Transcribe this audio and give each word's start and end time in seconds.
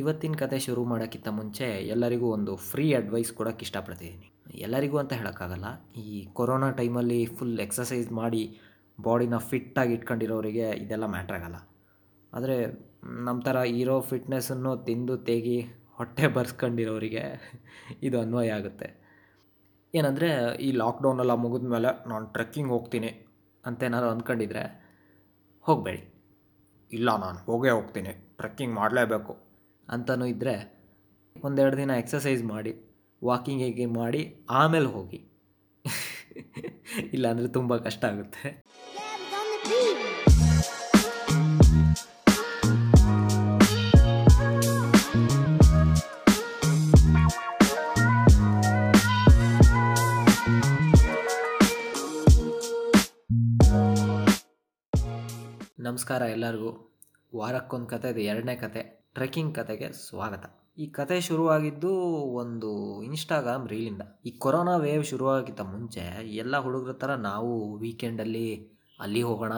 ಇವತ್ತಿನ 0.00 0.34
ಕತೆ 0.40 0.58
ಶುರು 0.64 0.82
ಮಾಡೋಕ್ಕಿಂತ 0.90 1.28
ಮುಂಚೆ 1.38 1.66
ಎಲ್ಲರಿಗೂ 1.94 2.26
ಒಂದು 2.36 2.52
ಫ್ರೀ 2.68 2.84
ಅಡ್ವೈಸ್ 2.98 3.30
ಕೊಡೋಕೆ 3.38 3.64
ಇಷ್ಟಪಡ್ತಿದ್ದೀನಿ. 3.66 4.28
ಎಲ್ಲರಿಗೂ 4.66 4.96
ಅಂತ 5.00 5.12
ಹೇಳೋಕ್ಕಾಗಲ್ಲ, 5.20 5.66
ಈ 6.02 6.12
ಕೊರೋನಾ 6.38 6.68
ಟೈಮಲ್ಲಿ 6.78 7.18
ಫುಲ್ 7.38 7.60
ಎಕ್ಸಸೈಸ್ 7.66 8.08
ಮಾಡಿ 8.20 8.42
ಬಾಡಿನ 8.98 9.36
ಫಿಟ್ಟಾಗಿ 9.50 9.94
ಇಟ್ಕೊಂಡಿರೋರಿಗೆ 9.98 10.66
ಇದೆಲ್ಲ 10.84 11.06
ಮ್ಯಾಟ್ರ್ 11.14 11.36
ಆಗಲ್ಲ. 11.38 11.58
ಆದರೆ 12.32 12.56
ನಮ್ಮ 13.26 13.38
ಥರ 13.48 13.56
ಇರೋ 13.82 13.98
ಫಿಟ್ನೆಸ್ಸನ್ನು 14.10 14.72
ತಿಂದು 14.88 15.16
ತೇಗಿ 15.28 15.58
ಹೊಟ್ಟೆ 15.98 16.26
ಬರ್ಸ್ಕೊಂಡಿರೋರಿಗೆ 16.36 17.24
ಇದು 18.06 18.16
ಅನ್ವಯ 18.24 18.56
ಆಗುತ್ತೆ. 18.58 18.88
ಏನಂದರೆ, 19.94 20.28
ಈ 20.66 20.68
ಲಾಕ್ಡೌನೆಲ್ಲ 20.82 21.34
ಮುಗಿದ 21.44 21.68
ಮೇಲೆ 21.76 21.90
ನಾನು 22.10 22.26
ಟ್ರೆಕ್ಕಿಂಗ್ 22.36 22.70
ಹೋಗ್ತೀನಿ 22.76 23.10
ಅಂತ 23.64 23.88
ಏನಾದ್ರು 23.88 24.10
ಅಂದ್ಕೊಂಡಿದ್ರೆ 24.14 24.64
ಹೋಗಬೇಡಿ. 25.66 26.02
ಇಲ್ಲ 26.90 27.08
ನಾನು 27.24 27.38
ಹೋಗೇ 27.48 27.72
ಹೋಗ್ತೀನಿ 27.78 28.12
ಟ್ರೆಕ್ಕಿಂಗ್ 28.40 28.74
ಮಾಡಲೇಬೇಕು. 28.82 29.34
ಅಂತಲೂ 29.92 30.24
ಇದ್ದರೆ 30.24 30.54
ಒಂದೆರಡು 31.44 31.76
ದಿನ 31.76 31.90
ಎಕ್ಸಸೈಸ್ 31.90 32.42
ಮಾಡಿ 32.42 32.72
ವಾಕಿಂಗ್ 33.24 33.62
ಹೇಗೆ 33.62 33.86
ಮಾಡಿ, 33.86 34.46
ಆಮೇಲೆ 34.50 34.86
ಹೋಗಿ. 34.86 35.16
ಇಲ್ಲಾಂದರೆ 37.12 37.48
ತುಂಬ 37.48 37.76
ಕಷ್ಟ 37.76 38.04
ಆಗುತ್ತೆ. 38.04 38.62
ನಮಸ್ಕಾರ 55.78 56.22
ಎಲ್ಲರಿಗೂ. 56.22 57.02
ವಾರಕ್ಕೊಂದು 57.34 57.86
ಕತೆ 57.86 58.08
ಇದೆ, 58.08 58.24
ಎರಡನೇ 58.24 58.56
ಕತೆ. 58.56 59.01
ಟ್ರೆಕ್ಕಿಂಗ್ 59.16 59.54
ಕತೆಗೆ 59.54 59.88
ಸ್ವಾಗತ. 60.04 60.44
ಈ 60.78 60.84
ಕತೆ 60.86 61.16
ಶುರುವಾಗಿದ್ದು 61.20 61.90
ಒಂದು 62.42 62.68
ಇನ್ಸ್ಟಾಗ್ರಾಮ್ 63.02 63.64
ರೀಲಿಂದ. 63.72 64.02
ಈ 64.26 64.30
ಕೊರೋನಾ 64.38 64.74
ವೇವ್ 64.76 65.04
ಶುರುವಾಗಿದ್ದ 65.04 65.62
ಮುಂಚೆ 65.72 66.04
ಎಲ್ಲ 66.42 66.54
ಹುಡುಗರ 66.58 66.92
ಥರ 66.92 67.14
ನಾವು 67.26 67.50
ವೀಕೆಂಡಲ್ಲಿ 67.82 68.46
ಅಲ್ಲಿ 69.00 69.22
ಹೋಗೋಣ, 69.22 69.54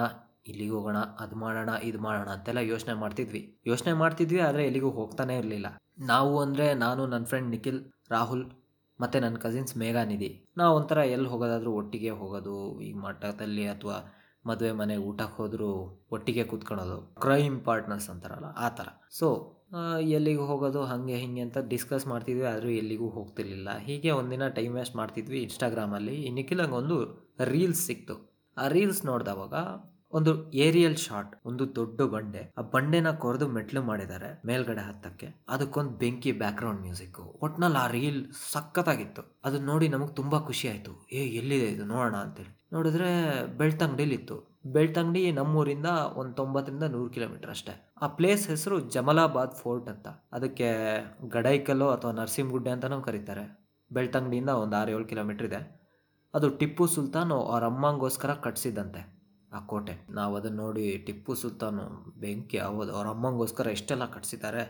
ಇಲ್ಲಿಗೆ 0.47 0.71
ಹೋಗೋಣ, 0.71 0.99
ಅದು 1.23 1.37
ಮಾಡೋಣ, 1.37 1.71
ಇದು 1.83 1.99
ಮಾಡೋಣ 1.99 2.29
ಅಂತೆಲ್ಲ 2.29 2.63
ಯೋಚನೆ 2.73 2.95
ಮಾಡ್ತಿದ್ವಿ. 3.03 3.43
ಯೋಚನೆ 3.67 3.93
ಮಾಡ್ತಿದ್ವಿ, 3.93 4.41
ಆದರೆ 4.41 4.65
ಎಲ್ಲಿಗೂ 4.67 4.91
ಹೋಗ್ತಾನೆ 4.91 5.37
ಇರಲಿಲ್ಲ. 5.37 5.71
ನಾವು 6.13 6.35
ಅಂದರೆ 6.41 6.67
ನಾನು 6.85 7.05
ನನ್ನ 7.07 7.25
ಫ್ರೆಂಡ್ 7.25 7.51
ನಿಖಿಲ್, 7.51 7.81
ರಾಹುಲ್ 8.11 8.45
ಮತ್ತು 9.01 9.19
ನನ್ನ 9.21 9.37
ಕಸಿನ್ಸ್ 9.37 9.77
ಮೇಘಾನಿಧಿ. 9.77 10.33
ನಾವು 10.57 10.75
ಒಂಥರ 10.77 10.99
ಎಲ್ಲಿ 11.15 11.29
ಹೋಗೋದಾದರೂ 11.29 11.73
ಒಟ್ಟಿಗೆ 11.83 12.13
ಹೋಗೋದು, 12.23 12.59
ಈ 12.81 12.93
ಮಠದಲ್ಲಿ 13.07 13.67
ಅಥವಾ 13.67 13.99
ಮದುವೆ 14.47 14.73
ಮನೆಗೆ 14.81 15.03
ಊಟಕ್ಕೆ 15.11 15.37
ಹೋದರೂ 15.43 15.71
ಒಟ್ಟಿಗೆ 16.13 16.45
ಕೂತ್ಕೊಳ್ಳೋದು 16.45 16.97
ಕ್ರೈಮ್ 17.21 17.57
ಪಾರ್ಟ್ನರ್ಸ್ 17.69 18.09
ಅಂತಾರಲ್ಲ, 18.11 18.49
ಆ 18.67 18.69
ಥರ. 18.69 18.89
ಸೊ 19.19 19.29
ಎಲ್ಲಿಗೆ 20.17 20.45
ಹೋಗೋದು, 20.51 20.81
ಹಾಗೆ 20.85 21.17
ಹಿಂಗೆ 21.23 21.43
ಅಂತ 21.47 21.59
ಡಿಸ್ಕಸ್ 21.73 22.07
ಮಾಡ್ತಿದ್ವಿ, 22.07 22.47
ಆದರೂ 22.53 22.71
ಎಲ್ಲಿಗೂ 22.81 23.09
ಹೋಗ್ತಿರ್ಲಿಲ್ಲ. 23.17 23.71
ಹೀಗೆ 23.87 24.11
ಒಂದಿನ 24.21 24.49
ಟೈಮ್ 24.59 24.75
ವೇಸ್ಟ್ 24.75 24.97
ಮಾಡ್ತಿದ್ವಿ 24.97 25.41
ಇನ್ಸ್ಟಾಗ್ರಾಮಲ್ಲಿ 25.47 26.17
ಒಂದು 26.81 26.99
ರೀಲ್ಸ್ 27.55 27.83
ಸಿಕ್ತು. 27.87 28.17
ಆ 28.57 28.67
ರೀಲ್ಸ್ 28.69 29.03
ನೋಡಿದವಾಗ 29.07 29.55
ಒಂದು 30.15 30.53
ಏರಿಯಲ್ 30.53 30.97
ಶಾಟ್, 30.97 31.37
ಒಂದು 31.45 31.77
ದೊಡ್ಡ 31.77 32.01
ಬಂಡೆ. 32.01 32.55
ಆ 32.59 32.61
ಬಂಡೆನ 32.61 33.11
ಕೊರೆದು 33.11 33.49
ಮೆಟ್ಲು 33.49 33.83
ಮಾಡಿದ್ದಾರೆ 33.83 34.43
ಮೇಲ್ಗಡೆ 34.47 34.81
ಹತ್ತಕ್ಕೆ. 34.81 35.29
ಅದಕ್ಕೊಂದು 35.49 35.91
ಬೆಂಕಿ 35.91 36.33
ಬ್ಯಾಕ್ 36.33 36.57
ಗ್ರೌಂಡ್ 36.57 36.81
ಮ್ಯೂಸಿಕ್ 36.81 37.21
ಒಟ್ನಲ್ಲಿ 37.21 37.79
ಆ 37.79 37.87
ರೀಲ್ 37.87 38.27
ಸಖತ್ತಾಗಿತ್ತು. 38.53 39.41
ಅದನ್ನ 39.45 39.67
ನೋಡಿ 39.67 39.89
ನಮಗೆ 39.89 40.15
ತುಂಬಾ 40.15 40.41
ಖುಷಿ 40.41 40.69
ಆಯ್ತು. 40.69 41.09
ಏ, 41.13 41.27
ಎಲ್ಲಿದೆ 41.27 41.67
ಇದು? 41.67 41.85
ನೋಡೋಣ 41.85 42.17
ಅಂತೇಳಿ. 42.17 42.61
ನೋಡಿದ್ರೆ 42.73 43.47
ಬೆಳ್ತಂಗಡಿಲಿತ್ತು. 43.47 44.61
ಬೆಳ್ತಂಗಡಿ 44.67 45.33
ನಮ್ಮೂರಿಂದ 45.33 45.87
ಒಂದು 46.15 46.35
ತೊಂಬತ್ತರಿಂದ 46.35 46.83
ನೂರು 46.83 47.11
ಕಿಲೋಮೀಟರ್ 47.11 47.51
ಅಷ್ಟೇ. 47.51 47.93
ಆ 48.03 48.07
ಪ್ಲೇಸ್ 48.07 48.49
ಹೆಸರು 48.49 48.81
ಜಮಲಾಬಾದ್ 48.81 49.53
ಫೋರ್ಟ್ 49.53 49.89
ಅಂತ. 49.89 50.09
ಅದಕ್ಕೆ 50.09 50.71
ಗಡೈಕಲ್ಲು 51.29 51.89
ಅಥವಾ 51.89 52.13
ನರಸಿಂಹಗುಡ್ಡೆ 52.13 52.71
ಅಂತಲೂ 52.71 53.01
ಕರೀತಾರೆ. 53.01 53.69
ಬೆಳ್ತಂಗಡಿಯಿಂದ 53.93 54.49
ಒಂದು 54.49 54.77
ಆರು 54.77 54.91
ಏಳು 54.91 55.05
ಕಿಲೋಮೀಟರ್ 55.05 55.47
ಇದೆ. 55.47 55.85
ಅದು 56.35 56.51
ಟಿಪ್ಪು 56.51 56.87
ಸುಲ್ತಾನ್ 56.87 57.33
ಅವ್ರ 57.33 57.65
ಅಮ್ಮಂಗೋಸ್ಕರ 57.65 58.33
ಕಟ್ಸಿದ್ದಂತೆ. 58.33 59.14
ಆ 59.55 59.61
ಕೋಟೆ. 59.61 59.95
ನಾವು 60.11 60.33
ಅದನ್ನು 60.37 60.59
ನೋಡಿ 60.63 60.85
ಟಿಪ್ಪು 61.07 61.35
ಸುಲ್ತಾನು 61.35 61.85
ಬೆಂಕಿ 62.21 62.59
ಹೌದು 62.59 62.93
ಅವ್ರ 62.97 63.07
ಅಮ್ಮಂಗೋಸ್ಕರ 63.09 63.67
ಎಷ್ಟೆಲ್ಲ 63.67 64.07
ಕಟ್ಸಿದ್ದಾರೆ, 64.07 64.63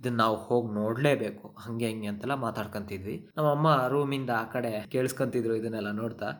ಇದನ್ನ 0.00 0.16
ನಾವು 0.16 0.36
ಹೋಗಿ 0.36 0.74
ನೋಡಲೇಬೇಕು. 0.74 1.56
ಹಂಗೆ 1.58 1.86
ಹಿಂಗೆ 1.86 2.06
ಅಂತೆಲ್ಲ 2.06 2.34
ಮಾತಾಡ್ಕೊಂತಿದ್ವಿ. 2.34 3.16
ನಮ್ಮ 3.36 3.48
ಅಮ್ಮ 3.50 3.86
ರೂಮಿಂದ 3.86 4.30
ಆ 4.38 4.44
ಕಡೆ 4.44 4.72
ಕೇಳಿಸ್ಕೊಂತಿದ್ರು 4.90 5.54
ಇದನ್ನೆಲ್ಲ 5.56 5.90
ನೋಡ್ತಾ. 5.90 6.30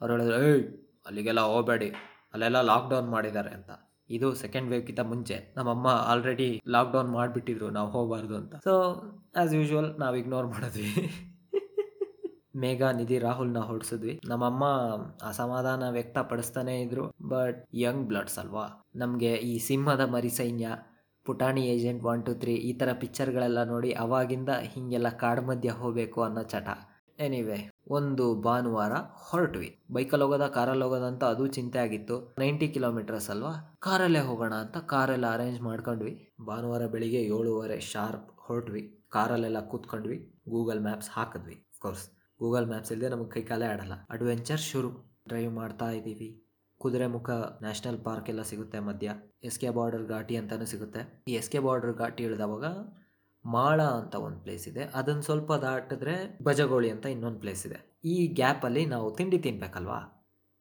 ಅವ್ರು 0.00 0.12
ಹೇಳಿದ್ರು, 0.14 0.38
ಏಯ್, 0.42 0.64
ಅಲ್ಲಿಗೆಲ್ಲ 1.06 1.40
ಹೋಗಬೇಡಿ. 1.40 1.90
ಅಲ್ಲೆಲ್ಲ 2.34 2.60
ಲಾಕ್ಡೌನ್ 2.60 3.08
ಮಾಡಿದ್ದಾರೆ 3.08 3.50
ಅಂತ. 3.50 3.70
ಇದು 4.10 4.28
ಸೆಕೆಂಡ್ 4.34 4.70
ವೇವ್ಗಿಂತ 4.70 5.00
ಮುಂಚೆ. 5.00 5.36
ನಮ್ಮಮ್ಮ 5.56 5.86
ಆಲ್ರೆಡಿ 5.86 6.48
ಲಾಕ್ಡೌನ್ 6.68 7.10
ಮಾಡಿಬಿಟ್ಟಿದ್ರು, 7.10 7.70
ನಾವು 7.70 7.90
ಹೋಗಬಾರ್ದು 7.90 8.36
ಅಂತ. 8.36 8.54
ಸೊ 8.64 8.72
ಆ್ಯಸ್ 9.36 9.54
ಯೂಶ್ವಲ್ 9.54 9.90
ನಾವು 9.98 10.16
ಇಗ್ನೋರ್ 10.16 10.46
ಮಾಡಿದ್ವಿ. 10.46 10.92
ಮೇಘ 12.56 12.82
ನಿಧಿ 12.82 13.18
ರಾಹುಲ್ನ 13.18 13.58
ಹೊಡ್ಸಿದ್ವಿ. 13.58 14.20
ನಮ್ಮಮ್ಮ 14.28 14.64
ಅಸಮಾಧಾನ 15.28 15.82
ವ್ಯಕ್ತಪಡಿಸ್ತಾನೆ 15.88 16.80
ಇದ್ರು. 16.80 17.04
ಬಟ್ 17.28 17.66
ಯಂಗ್ 17.74 18.06
ಬ್ಲಡ್ಸ್ 18.06 18.38
ಅಲ್ವಾ? 18.38 18.88
ನಮಗೆ 18.96 19.34
ಈ 19.34 19.58
ಸಿಂಹದ 19.58 20.00
ಮರಿ 20.00 20.30
ಸೈನ್ಯ, 20.30 20.68
ಪುಟಾಣಿ 21.26 21.62
ಏಜೆಂಟ್ 21.66 22.04
ಒನ್ 22.04 22.26
ಟು 22.26 22.34
ತ್ರೀ 22.34 22.54
ಈ 22.54 22.72
ಥರ 22.72 22.92
ಪಿಕ್ಚರ್ಗಳೆಲ್ಲ 22.92 23.64
ನೋಡಿ 23.64 23.92
ಅವಾಗಿಂದ 23.92 24.48
ಹೀಗೆಲ್ಲ 24.48 25.08
ಕಾಡ್ 25.08 25.46
ಮಧ್ಯ 25.46 25.70
ಹೋಗಬೇಕು 25.70 26.22
ಅನ್ನೋ 26.22 26.42
ಚಟ. 26.42 26.68
ಎನಿವೆ, 27.18 27.70
ಒಂದು 27.90 28.34
ಭಾನುವಾರ 28.34 28.92
ಹೊರಟ್ವಿ. 29.12 29.82
ಬೈಕಲ್ಲಿ 29.92 30.24
ಹೋಗೋದ, 30.24 30.46
ಕಾರಲ್ಲಿ 30.46 30.84
ಹೋಗೋದಂತ 30.84 31.24
ಅದು 31.24 31.46
ಚಿಂತೆ 31.46 31.78
ಆಗಿತ್ತು. 31.78 32.34
ನೈಂಟಿ 32.38 32.68
ಕಿಲೋಮೀಟರ್ಸ್ 32.68 33.30
ಅಲ್ವಾ? 33.30 33.76
ಕಾರಲ್ಲೇ 33.78 34.18
ಹೋಗೋಣ 34.18 34.54
ಅಂತ 34.54 34.76
ಕಾರೆಲ್ಲ 34.76 35.32
ಅರೇಂಜ್ 35.32 35.60
ಮಾಡ್ಕೊಂಡ್ವಿ. 35.60 36.34
ಭಾನುವಾರ 36.46 36.86
ಬೆಳಿಗ್ಗೆ 36.86 37.22
ಏಳುವರೆ 37.22 37.80
ಶಾರ್ಪ್ 37.80 38.30
ಹೊರಟ್ವಿ. 38.38 39.08
ಕಾರಲ್ಲೆಲ್ಲ 39.10 39.60
ಕೂತ್ಕೊಂಡ್ವಿ. 39.60 40.18
ಗೂಗಲ್ 40.48 40.80
ಮ್ಯಾಪ್ಸ್ 40.80 41.10
ಹಾಕಿದ್ವಿ 41.12 41.66
ಕೋರ್ಸ್ 41.78 42.21
ಗೂಗಲ್ 42.42 42.66
ಮ್ಯಾಪ್ಸ್ 42.72 42.92
ಇಲ್ಲದೆ 42.94 43.08
ನಮಗೆ 43.14 43.30
ಕೈ 43.34 43.42
ಕಾಲೇ 43.50 43.66
ಆಡಲ್ಲ. 43.72 43.94
ಅಡ್ವೆಂಚರ್ 44.14 44.62
ಶುರು. 44.70 44.90
ಡ್ರೈವ್ 45.28 45.52
ಮಾಡ್ತಾ 45.60 45.88
ಇದ್ದೀವಿ. 45.98 46.28
ಕುದುರೆಮುಖ 46.80 47.30
ನ್ಯಾಷನಲ್ 47.64 47.98
ಪಾರ್ಕ್ 48.06 48.28
ಎಲ್ಲ 48.30 48.42
ಸಿಗುತ್ತೆ 48.50 48.78
ಮಧ್ಯ. 48.86 49.10
ಎಸ್ 49.48 49.58
ಕೆ 49.62 49.68
ಬಾರ್ಡರ್ 49.70 50.06
ಘಾಟಿ 50.14 50.36
ಅಂತಲೂ 50.36 50.66
ಸಿಗುತ್ತೆ. 50.72 51.00
ಈ 51.28 51.34
ಎಸ್ 51.40 51.50
ಕೆ 51.52 51.58
ಬಾರ್ಡರ್ 51.58 51.94
ಘಾಟಿ 52.02 52.22
ಇಳಿದವಾಗ 52.28 52.66
ಮಾಳ 53.44 53.80
ಅಂತ 54.00 54.14
ಒಂದು 54.26 54.40
ಪ್ಲೇಸ್ 54.44 54.64
ಇದೆ. 54.68 54.82
ಅದನ್ನು 54.98 55.22
ಸ್ವಲ್ಪ 55.22 55.52
ದಾಟಿದ್ರೆ 55.66 56.14
ಬಜಗೋಳಿ 56.42 56.90
ಅಂತ 56.94 57.06
ಇನ್ನೊಂದು 57.06 57.40
ಪ್ಲೇಸ್ 57.40 57.62
ಇದೆ. 57.66 57.78
ಈ 58.04 58.16
ಗ್ಯಾಪಲ್ಲಿ 58.40 58.82
ನಾವು 58.86 59.08
ತಿಂಡಿ 59.16 59.38
ತಿನ್ಬೇಕಲ್ವಾ? 59.38 60.00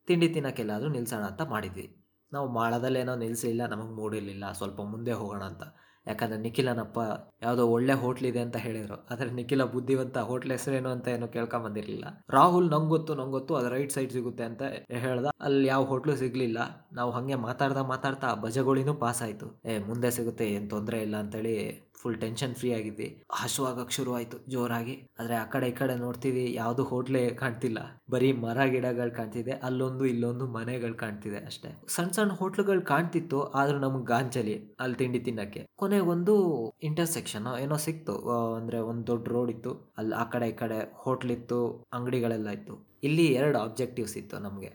ತಿಂಡಿ 0.08 0.28
ತಿನ್ನೋಕ್ಕೆಲ್ಲಾದರೂ 0.36 0.90
ನಿಲ್ಸೋಣ 0.90 1.24
ಅಂತ 1.32 1.44
ಮಾಡಿದ್ವಿ. 1.54 1.88
ನಾವು 2.32 2.48
ಮಾಳದಲ್ಲೇನೋ 2.52 3.16
ನಿಲ್ಲಿಸಲಿಲ್ಲ 3.16 3.64
ನಮಗೆ 3.66 3.94
ಮೂಡಿರಲಿಲ್ಲ, 4.00 4.46
ಸ್ವಲ್ಪ 4.52 4.82
ಮುಂದೆ 4.94 5.14
ಹೋಗೋಣ 5.14 5.44
ಅಂತ. 5.44 5.64
ಯಾಕಂದರೆ 6.08 6.40
ನಿಖಿಲನಪ್ಪ 6.40 7.00
ಯಾವುದೋ 7.44 7.64
ಒಳ್ಳೆ 7.76 7.94
ಹೋಟ್ಲಿದೆ 8.04 8.42
ಅಂತ 8.46 8.58
ಹೇಳಿದರು. 8.58 8.98
ಆದರೆ 9.12 9.30
ನಿಖಿಲ 9.32 9.64
ಬುದ್ಧಿವಂತ 9.74 10.18
ಹೋಟ್ಲ್ 10.30 10.52
ಹೆಸರೇನು 10.52 10.90
ಅಂತ 10.90 11.08
ಏನು 11.08 11.28
ಕೇಳ್ಕೊಂಬಂದಿರಲಿಲ್ಲ 11.28 12.06
ರಾಹುಲ್ 12.30 12.70
ನಂಗೊತ್ತು 12.76 13.12
ನಂಗೊತ್ತು 13.12 13.14
ನಂಗೆ 13.20 13.32
ಗೊತ್ತು 13.32 13.54
ಅದು 13.56 13.70
ರೈಟ್ 13.70 13.94
ಸೈಡ್ 13.96 14.12
ಸಿಗುತ್ತೆ 14.12 14.44
ಅಂತ 14.44 14.62
ಹೇಳ್ದ. 15.04 15.28
ಅಲ್ಲಿ 15.42 15.68
ಯಾವ 15.68 15.84
ಹೋಟ್ಲು 15.84 16.14
ಸಿಗಲಿಲ್ಲ. 16.16 16.60
ನಾವು 16.94 17.12
ಹಾಗೆ 17.12 17.38
ಮಾತಾಡ್ತಾ 17.48 17.82
ಮಾತಾಡ್ತಾ 17.94 18.28
ಬಜಗೋಳಿನೂ 18.46 18.94
ಪಾಸ್ 19.04 19.22
ಆಯಿತು. 19.22 19.48
ಏ, 19.66 19.74
ಮುಂದೆ 19.90 20.12
ಸಿಗುತ್ತೆ, 20.12 20.46
ಏನು 20.56 20.68
ತೊಂದರೆ 20.70 20.98
ಇಲ್ಲ 21.02 21.16
ಅಂತೇಳಿ 21.16 21.56
ಫುಲ್ 22.02 22.20
ಟೆನ್ಷನ್ 22.22 22.56
ಫ್ರೀ 22.56 22.74
ಆಗಿದ್ವಿ. 22.74 23.24
ಹಸುವಾಗಕ್ಕೆ 23.32 23.94
ಶುರು 23.94 24.14
ಆಯಿತು, 24.14 24.38
ಜೋರಾಗಿ. 24.50 25.08
ಆದರೆ 25.20 25.36
ಆ 25.36 25.46
ಕಡೆ 25.46 25.68
ಈ 25.68 25.72
ಕಡೆ 25.72 25.96
ನೋಡ್ತೀವಿ, 25.96 26.54
ಯಾವುದು 26.54 26.84
ಹೋಟ್ಲೇ 26.84 27.30
ಕಾಣ್ತಿಲ್ಲ. 27.30 28.02
ಬರೀ 28.10 28.32
ಮರ 28.32 28.64
ಗಿಡಗಳು 28.66 29.16
ಕಾಣ್ತಿದೆ, 29.16 29.52
ಅಲ್ಲೊಂದು 29.52 30.06
ಇಲ್ಲೊಂದು 30.06 30.48
ಮನೆಗಳು 30.48 30.94
ಕಾಣ್ತಿದೆ 30.94 31.38
ಅಷ್ಟೇ. 31.38 31.82
ಸಣ್ಣ 31.88 32.12
ಸಣ್ಣ 32.12 32.32
ಹೋಟ್ಲುಗಳು 32.32 32.82
ಕಾಣ್ತಿತ್ತು, 32.82 33.42
ಆದ್ರೂ 33.44 33.80
ನಮ್ಗೆ 33.80 34.06
ಗಾಂಚಲಿ 34.06 34.76
ಅಲ್ಲಿ 34.80 34.98
ತಿಂಡಿ 34.98 35.20
ತಿನ್ನಕ್ಕೆ. 35.20 35.66
ಕೊನೆಗೊಂದು 35.76 36.36
ಇಂಟರ್ಸೆಕ್ಷನ್ 36.84 37.60
ಏನೋ 37.62 37.78
ಸಿಕ್ತು 37.78 38.16
ಅಂದ್ರೆ 38.54 38.80
ಒಂದು 38.80 39.08
ದೊಡ್ಡ 39.08 39.28
ರೋಡ್ 39.28 39.52
ಇತ್ತು. 39.52 39.94
ಅಲ್ಲಿ 39.98 40.16
ಆ 40.16 40.24
ಕಡೆ 40.24 40.50
ಈ 40.50 40.52
ಕಡೆ 40.52 40.94
ಹೋಟ್ಲ್ 40.96 41.32
ಇತ್ತು 41.32 41.86
ಅಂಗಡಿಗಳೆಲ್ಲ 41.94 42.50
ಇತ್ತು. 42.50 42.92
ಇಲ್ಲಿ 43.04 43.26
ಎರಡು 43.26 43.60
ಆಬ್ಜೆಕ್ಟಿವ್ಸ್ 43.60 44.18
ಇತ್ತು 44.18 44.40
ನಮಗೆ. 44.40 44.72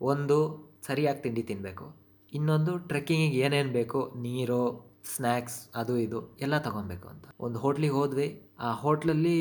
ಒಂದು, 0.00 0.38
ಸರಿಯಾಗಿ 0.86 1.22
ತಿಂಡಿ 1.22 1.42
ತಿನ್ನಬೇಕು 1.42 2.08
ಇನ್ನೊಂದು 2.32 2.78
ಟ್ರೆಕ್ಕಿಂಗಿಗೆ 2.78 3.38
ಏನೇನು 3.38 3.72
ಬೇಕು? 3.72 4.12
ನೀರು 4.16 4.87
ಸ್ನ್ಯಾಕ್ಸ್ 5.04 5.68
ಅದು 5.74 5.98
ಇದು 5.98 6.36
ಎಲ್ಲ 6.40 6.58
ತಗೊಬೇಕು 6.58 7.08
ಅಂತ. 7.08 7.24
ಒಂದು 7.40 7.58
ಹೋಟ್ಲಿಗೆ 7.58 7.92
ಹೋದ್ವಿ. 7.92 8.42
ಆ 8.58 8.72
ಹೋಟ್ಲಲ್ಲಿ 8.72 9.38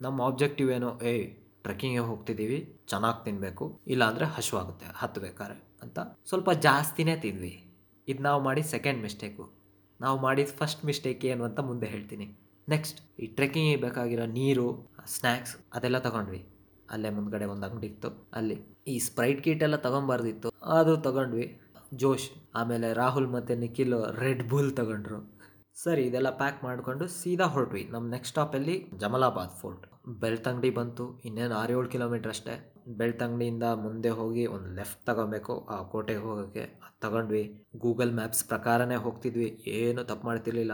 ನಮ್ಮ 0.00 0.20
ಆಬ್ಜೆಕ್ಟಿವ್ 0.22 0.70
ಏನು? 0.72 1.02
ಏಯ್ 1.02 1.36
ಟ್ರೆಕ್ಕಿಂಗ್ಗೆ 1.62 2.00
ಹೋಗ್ತಿದ್ದೀವಿ. 2.00 2.80
ಚೆನ್ನಾಗಿ 2.88 3.24
ತಿನ್ನಬೇಕು 3.24 3.80
ಇಲ್ಲಾಂದರೆ 3.86 4.24
ಹಸುವಾಗುತ್ತೆ 4.24 4.86
ಹತ್ತಬೇಕಾದ್ರೆ 4.96 5.72
ಅಂತ 5.82 5.98
ಸ್ವಲ್ಪ 6.28 6.50
ಜಾಸ್ತಿನೇ 6.50 7.16
ತಿಂದ್ವಿ. 7.16 7.74
ಇದು 8.08 8.22
ನಾವು 8.22 8.42
ಮಾಡಿ 8.42 8.62
ಸೆಕೆಂಡ್ 8.62 9.02
ಮಿಸ್ಟೇಕು 9.02 9.62
ನಾವು 10.00 10.20
ಮಾಡಿದ 10.20 10.48
ಫಸ್ಟ್ 10.48 10.84
ಮಿಸ್ಟೇಕ್ 10.84 11.24
ಏನು 11.24 11.44
ಅಂತ 11.44 11.60
ಮುಂದೆ 11.60 11.86
ಹೇಳ್ತೀನಿ. 11.86 12.38
ನೆಕ್ಸ್ಟ್ 12.68 13.20
ಈ 13.20 13.26
ಟ್ರೆಕ್ಕಿಂಗಿಗೆ 13.26 13.80
ಬೇಕಾಗಿರೋ 13.80 14.26
ನೀರು 14.26 14.92
ಸ್ನ್ಯಾಕ್ಸ್ 15.06 15.56
ಅದೆಲ್ಲ 15.74 15.98
ತಗೊಂಡ್ವಿ. 15.98 16.46
ಅಲ್ಲೇ 16.90 17.10
ಮುಂದ್ಗಡೆ 17.10 17.44
ಒಂದು 17.44 17.66
ಅಂಗಡಿ 17.66 17.86
ಇತ್ತು. 17.86 18.28
ಅಲ್ಲಿ 18.32 18.56
ಈ 18.86 18.98
ಸ್ಪ್ರೈಟ್ 18.98 19.44
ಕಿಟ್ 19.44 19.62
ಎಲ್ಲ 19.62 19.76
ತಗೊಂಬಾರ್ದಿತ್ತು. 19.76 20.48
ಅದು 20.48 20.96
ತಗೊಂಡ್ವಿ. 20.96 21.60
ಜೋಶ್, 21.94 22.30
ಆಮೇಲೆ 22.54 22.92
ರಾಹುಲ್ 22.92 23.28
ಮತ್ತು 23.28 23.54
ನಿಖಿಲ್ 23.54 24.18
ರೆಡ್ 24.18 24.48
ಬುಲ್ 24.48 24.76
ತಗೊಂಡ್ರು. 24.76 25.42
ಸರಿ, 25.82 26.02
ಇದೆಲ್ಲ 26.02 26.30
ಪ್ಯಾಕ್ 26.30 26.64
ಮಾಡಿಕೊಂಡು 26.64 27.06
ಸೀದಾ 27.06 27.44
ಹೊರಟ್ವಿ. 27.44 27.88
ನಮ್ಮ 27.90 28.10
ನೆಕ್ಸ್ಟ್ 28.10 28.28
ಸ್ಟಾಪಲ್ಲಿ 28.28 28.90
ಜಮಲಾಬಾದ್ 28.98 29.50
ಫೋರ್ಟ್ 29.50 29.86
ಬೆಳ್ತಂಗಡಿ 30.06 30.70
ಬಂತು. 30.70 31.20
ಇನ್ನೇನು 31.24 31.54
ಆರು 31.54 31.72
ಏಳು 31.72 31.88
ಕಿಲೋಮೀಟ್ರ್ 31.88 32.28
ಅಷ್ಟೇ. 32.28 32.74
ಬೆಳ್ತಂಗಡಿಯಿಂದ 32.88 33.62
ಮುಂದೆ 33.62 34.08
ಹೋಗಿ 34.08 34.46
ಒಂದು 34.46 34.74
ಲೆಫ್ಟ್ 34.74 35.06
ತಗೊಬೇಕು, 35.06 35.66
ಆ 35.70 35.82
ಕೋಟೆಗೆ 35.82 36.18
ಹೋಗೋಕ್ಕೆ. 36.18 36.60
ಅದು 36.60 37.00
ತಗೊಂಡ್ವಿ. 37.00 37.66
ಗೂಗಲ್ 37.76 38.12
ಮ್ಯಾಪ್ಸ್ 38.12 38.44
ಪ್ರಕಾರನೇ 38.48 38.94
ಹೋಗ್ತಿದ್ವಿ. 38.94 39.64
ಏನು 39.66 40.04
ತಪ್ಪು 40.04 40.26
ಮಾಡ್ತಿರ್ಲಿಲ್ಲ. 40.26 40.72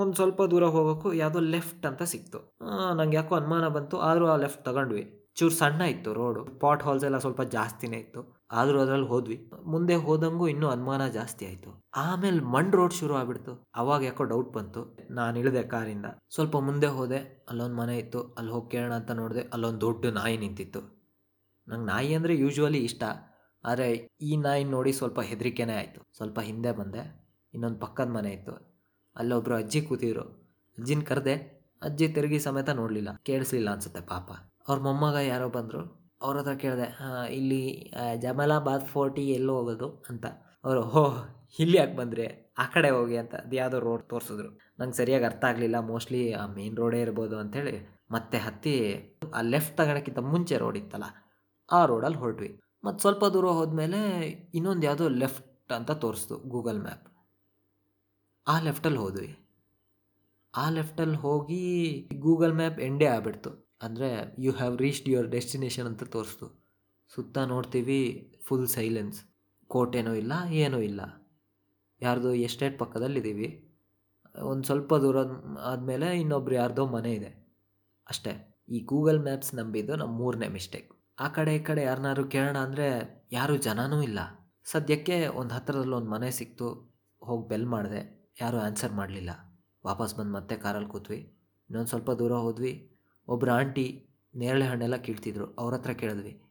ಒಂದು 0.00 0.14
ಸ್ವಲ್ಪ 0.14 0.42
ದೂರ 0.42 0.64
ಹೋಗೋಕ್ಕೂ 0.64 1.12
ಯಾವುದೋ 1.12 1.40
ಲೆಫ್ಟ್ 1.40 1.86
ಅಂತ 1.86 2.02
ಸಿಕ್ತು. 2.02 2.58
ನಂಗೆ 2.94 3.16
ಯಾಕೋ 3.16 3.34
ಅನುಮಾನ 3.34 3.68
ಬಂತು. 3.68 3.98
ಆದರೂ 3.98 4.26
ಆ 4.26 4.36
ಲೆಫ್ಟ್ 4.36 4.64
ತಗೊಂಡ್ವಿ. 4.64 5.32
ಚೂರು 5.34 5.54
ಸಣ್ಣ 5.54 5.80
ಇತ್ತು 5.80 6.14
ರೋಡು 6.14 6.44
ಪಾಟ್ 6.44 6.82
ಹಾಲ್ಸ್ 6.82 7.04
ಎಲ್ಲ 7.04 7.18
ಸ್ವಲ್ಪ 7.18 7.42
ಜಾಸ್ತಿನೇ 7.42 7.96
ಇತ್ತು. 7.96 8.35
ಆದರೂ 8.50 8.80
ಅದ್ರಲ್ಲಿ 8.80 9.08
ಹೋದ್ವಿ. 9.08 9.50
ಮುಂದೆ 9.64 9.94
ಹೋದಂಗೂ 9.94 10.48
ಇನ್ನೂ 10.48 10.68
ಅನುಮಾನ 10.68 11.08
ಜಾಸ್ತಿ 11.08 11.46
ಆಯಿತು. 11.46 11.82
ಆಮೇಲೆ 11.96 12.40
ಮಣ್ 12.40 12.72
ರೋಡ್ 12.72 12.94
ಶುರು 12.94 13.14
ಆಗ್ಬಿಡ್ತು. 13.14 13.66
ಅವಾಗ 13.74 14.02
ಯಾಕೋ 14.02 14.24
ಡೌಟ್ 14.24 14.52
ಬಂತು. 14.52 14.98
ನಾನು 15.10 15.38
ಇಳಿದೆ 15.38 15.62
ಕಾರಿಂದ. 15.62 16.06
ಸ್ವಲ್ಪ 16.34 16.56
ಮುಂದೆ 16.56 16.86
ಹೋದೆ. 16.86 17.46
ಅಲ್ಲೊಂದು 17.48 17.76
ಮನೆ 17.76 17.98
ಇತ್ತು. 17.98 18.22
ಅಲ್ಲಿ 18.22 18.52
ಹೋಗಿ 18.52 18.70
ಕೇಳೋಣ 18.70 18.94
ಅಂತ 18.94 19.10
ನೋಡಿದೆ. 19.10 19.40
ಅಲ್ಲೊಂದು 19.40 19.80
ದೊಡ್ಡ 19.80 20.06
ನಾಯಿ 20.06 20.36
ನಿಂತಿತ್ತು. 20.36 20.80
ನಂಗೆ 21.68 21.86
ನಾಯಿ 21.86 22.14
ಅಂದರೆ 22.14 22.36
ಯೂಶ್ವಲಿ 22.36 22.78
ಇಷ್ಟ. 22.78 23.02
ಆದರೆ 23.64 24.10
ಈ 24.20 24.36
ನಾಯಿ 24.36 24.64
ನೋಡಿ 24.64 24.92
ಸ್ವಲ್ಪ 24.92 25.20
ಹೆದರಿಕೆನೇ 25.20 25.74
ಆಯಿತು. 25.74 26.00
ಸ್ವಲ್ಪ 26.16 26.40
ಹಿಂದೆ 26.40 26.72
ಬಂದೆ. 26.72 27.26
ಇನ್ನೊಂದು 27.54 27.78
ಪಕ್ಕದ 27.78 28.08
ಮನೆ 28.08 28.30
ಇತ್ತು. 28.30 28.76
ಅಲ್ಲೊಬ್ರು 29.16 29.54
ಅಜ್ಜಿ 29.54 29.82
ಕೂತಿದ್ರು. 29.82 30.22
ಅಜ್ಜಿನ 30.78 31.00
ಕರೆದೆ, 31.00 31.34
ಅಜ್ಜಿ, 31.82 32.08
ತಿರುಗಿ 32.08 32.38
ಸಮೇತ 32.38 32.68
ನೋಡಲಿಲ್ಲ. 32.68 33.08
ಕೇಳಿಸ್ಲಿಲ್ಲ 33.22 33.70
ಅನ್ಸುತ್ತೆ 33.70 34.00
ಪಾಪ. 34.00 34.30
ಅವ್ರ 34.68 34.80
ಮೊಮ್ಮಗ 34.80 35.14
ಯಾರೋ 35.14 35.48
ಬಂದರು. 35.48 36.05
ಅವ್ರ 36.22 36.38
ಹತ್ರ 36.38 36.54
ಕೇಳಿದೆ 36.54 36.98
ಇಲ್ಲಿ 37.32 37.92
ಜಮಲಾಬಾದ್ 38.16 38.84
ಫೋರ್ಟಿ 38.84 39.30
ಎಲ್ಲೋ 39.30 39.56
ಹೋಗೋದು 39.56 40.04
ಅಂತ. 40.10 40.26
ಅವರು, 40.64 40.82
ಹೋ, 40.82 41.12
ಇಲ್ಲಿ 41.58 41.78
ಯಾಕೆ 41.78 41.96
ಬಂದರೆ? 41.96 42.54
ಆ 42.58 42.64
ಕಡೆ 42.64 42.90
ಹೋಗಿ 42.90 43.16
ಅಂತ. 43.16 43.34
ಅದು 43.34 43.56
ಯಾವುದೋ 43.56 43.80
ರೋಡ್ 43.80 44.02
ತೋರಿಸಿದ್ರು. 44.08 44.60
ನಂಗೆ 44.80 44.92
ಸರಿಯಾಗಿ 44.92 45.24
ಅರ್ಥ 45.24 45.44
ಆಗಲಿಲ್ಲ. 45.44 45.78
ಮೋಸ್ಟ್ಲಿ, 45.78 46.32
ಆ, 46.32 46.46
ಮೇನ್ 46.46 46.76
ರೋಡೇ 46.76 47.00
ಇರ್ಬೋದು 47.00 47.38
ಅಂಥೇಳಿ 47.38 47.98
ಮತ್ತೆ 48.10 48.38
ಹತ್ತಿ, 48.38 48.94
ಆ, 49.34 49.40
ಲೆಫ್ಟ್ 49.40 49.76
ತಗೊಳಕ್ಕಿಂತ 49.76 50.18
ಮುಂಚೆ 50.18 50.56
ರೋಡ್ 50.56 50.78
ಇತ್ತಲ್ಲ, 50.78 51.04
ಆ 51.72 51.84
ರೋಡಲ್ಲಿ 51.84 52.18
ಹೊರಟ್ವಿ. 52.18 52.60
ಮತ್ತು 52.84 53.00
ಸ್ವಲ್ಪ 53.00 53.24
ದೂರ 53.24 53.46
ಹೋದ್ಮೇಲೆ 53.46 54.18
ಇನ್ನೊಂದು 54.54 54.86
ಯಾವುದೋ 54.86 55.08
ಲೆಫ್ಟ್ 55.08 55.72
ಅಂತ 55.72 55.90
ತೋರಿಸ್ತು 55.90 56.38
ಗೂಗಲ್ 56.38 56.78
ಮ್ಯಾಪ್. 56.78 57.08
ಆ 58.48 58.60
ಲೆಫ್ಟಲ್ಲಿ 58.60 58.98
ಹೋದ್ವಿ. 58.98 59.38
ಆ 60.56 60.68
ಲೆಫ್ಟಲ್ಲಿ 60.70 61.16
ಹೋಗಿ 61.16 62.00
ಗೂಗಲ್ 62.18 62.54
ಮ್ಯಾಪ್ 62.54 62.80
ಎಂಡೇ 62.80 63.06
ಆಗ್ಬಿಡ್ತು. 63.06 63.65
ಅಂದರೆ 63.80 64.34
you 64.38 64.52
have 64.52 64.78
reached 64.78 65.08
your 65.08 65.28
destination 65.28 65.86
ಅಂತ 65.86 66.04
ತೋರಿಸ್ತು. 66.04 66.46
ಸುತ್ತ 67.10 67.38
ನೋಡ್ತೀವಿ 67.38 68.00
ಫುಲ್ 68.46 68.68
ಸೈಲೆನ್ಸ್ 68.68 69.18
ಕೋಟೆನೂ 69.66 70.14
ಇಲ್ಲ, 70.14 70.32
ಏನೂ 70.52 70.78
ಇಲ್ಲ. 70.80 71.00
ಯಾರ್ದು 72.00 72.34
ಎಸ್ಟೇಟ್ 72.34 72.78
ಪಕ್ಕದಲ್ಲಿದ್ದೀವಿ. 72.78 73.48
ಒಂದು 74.34 74.64
ಸ್ವಲ್ಪ 74.64 74.94
ದೂರ 74.94 75.18
ಆದಮೇಲೆ 75.60 76.20
ಇನ್ನೊಬ್ರು 76.20 76.54
ಯಾರ್ದೋ 76.54 76.86
ಮನೆ 76.86 77.12
ಇದೆ. 77.12 77.30
ಅಷ್ಟೇ. 78.06 78.32
ಈ 78.68 78.80
ಗೂಗಲ್ 78.80 79.18
ಮ್ಯಾಪ್ಸ್ 79.18 79.54
ನಂಬಿದ್ದು 79.54 79.96
ನಮ್ಮ 79.96 80.18
ಮೂರನೇ 80.18 80.48
ಮಿಸ್ಟೇಕ್ 80.48 80.88
ಆ 81.18 81.28
ಕಡೆ 81.28 81.56
ಈ 81.56 81.58
ಕಡೆ 81.58 81.82
ಯಾರನ್ನಾರು 81.82 82.24
ಕೇಳೋಣ 82.28 82.56
ಅಂದರೆ 82.56 82.86
ಯಾರೂ 83.32 83.56
ಜನನೂ 83.56 84.02
ಇಲ್ಲ. 84.02 84.18
ಸದ್ಯಕ್ಕೆ 84.64 85.26
ಒಂದು 85.26 85.54
ಹತ್ತಿರದಲ್ಲಿ 85.54 85.94
ಒಂದು 85.94 86.10
ಮನೆ 86.10 86.30
ಸಿಕ್ತು. 86.30 86.68
ಹೋಗಿ 87.22 87.48
ಬೆಲ್ 87.48 87.66
ಮಾಡಿದೆ. 87.66 88.32
ಯಾರೂ 88.40 88.58
ಆನ್ಸರ್ 88.58 88.92
ಮಾಡಲಿಲ್ಲ. 88.92 89.30
ವಾಪಸ್ 89.86 90.14
ಬಂದು 90.14 90.32
ಮತ್ತೆ 90.32 90.56
ಕಾರಲ್ಲಿ 90.56 90.88
ಕೂತ್ವಿ. 90.88 91.18
ಇನ್ನೊಂದು 91.70 91.88
ಸ್ವಲ್ಪ 91.88 92.10
ದೂರ 92.10 92.32
ಹೋದ್ವಿ. 92.32 92.95
ಒಬ್ಬರು 93.28 93.52
ಆಂಟಿ 93.52 94.08
ನೇರಳೆ 94.36 94.64
ಹಣ್ಣೆಲ್ಲ 94.64 94.96
ಕೀಳ್ತಿದ್ರು, 94.96 95.54
ಅವ್ರ 95.58 95.74
ಹತ್ರ 95.74 95.90
ಕೇಳಿದ್ವಿ. 95.90 96.42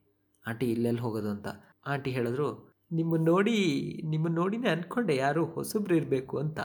ಆಂಟಿ, 0.48 0.72
ಇಲ್ಲೆಲ್ಲಿ 0.72 1.02
ಹೋಗೋದು 1.02 1.30
ಅಂತ? 1.30 1.48
ಆಂಟಿ 1.86 2.12
ಹೇಳಿದ್ರು 2.12 2.76
ನಿಮ್ಮನ್ನು 2.92 3.32
ನೋಡಿ 3.32 3.58
ನಿಮ್ಮನ್ನು 4.06 4.42
ನೋಡಿನೇ 4.42 4.70
ಅಂದ್ಕೊಂಡೆ 4.70 5.16
ಯಾರು 5.16 5.46
ಹೊಸಬ್ರು 5.46 5.96
ಇರಬೇಕು 5.96 6.38
ಅಂತ. 6.38 6.60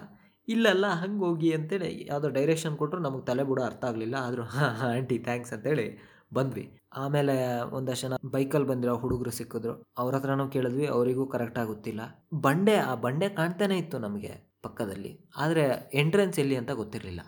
ಇಲ್ಲಲ್ಲ, 0.48 0.86
ಹಂಗೆ 0.86 1.24
ಹೋಗಿ 1.24 1.52
ಅಂತೇಳಿ 1.52 2.06
ಯಾವುದೋ 2.08 2.28
ಡೈರೆಕ್ಷನ್ 2.28 2.76
ಕೊಟ್ಟರು 2.76 3.00
ನಮಗೆ 3.00 3.24
ತಲೆ 3.24 3.42
ಬುಡ 3.42 3.60
ಅರ್ಥ 3.60 3.84
ಆಗಲಿಲ್ಲ. 3.84 4.14
ಆದರೂ, 4.16 4.42
ಹಾಂ 4.42 4.74
ಹಾಂ, 4.74 4.90
ಆಂಟಿ, 4.90 5.18
ಥ್ಯಾಂಕ್ಸ್ 5.18 5.52
ಅಂತೇಳಿ 5.52 5.98
ಬಂದ್ವಿ. 6.34 6.78
ಆಮೇಲೆ 6.96 7.60
ಒಂದಷ್ಟು 7.60 8.08
ಜನ 8.08 8.12
ಬೈಕಲ್ಲಿ 8.30 8.68
ಬಂದಿರೋ 8.68 8.96
ಹುಡುಗರು 8.96 9.30
ಸಿಕ್ಕಿದ್ರು. 9.30 9.84
ಅವ್ರ 9.98 10.14
ಹತ್ರನೂ 10.14 10.48
ಕೇಳಿದ್ವಿ, 10.48 10.86
ಅವರಿಗೂ 10.86 11.26
ಕರೆಕ್ಟಾಗಿ 11.26 11.68
ಗೊತ್ತಿಲ್ಲ 11.68 12.00
ಬಂಡೆ, 12.40 12.76
ಆ 12.76 12.94
ಬಂಡೆ 12.94 13.28
ಕಾಣ್ತಾನೆ 13.28 13.78
ಇತ್ತು 13.78 13.98
ನಮಗೆ 13.98 14.58
ಪಕ್ಕದಲ್ಲಿ. 14.62 15.30
ಆದರೆ, 15.36 15.90
ಎಂಟ್ರೆನ್ಸ್ 15.94 16.38
ಎಲ್ಲಿ 16.38 16.56
ಅಂತ 16.56 16.70
ಗೊತ್ತಿರಲಿಲ್ಲ. 16.70 17.20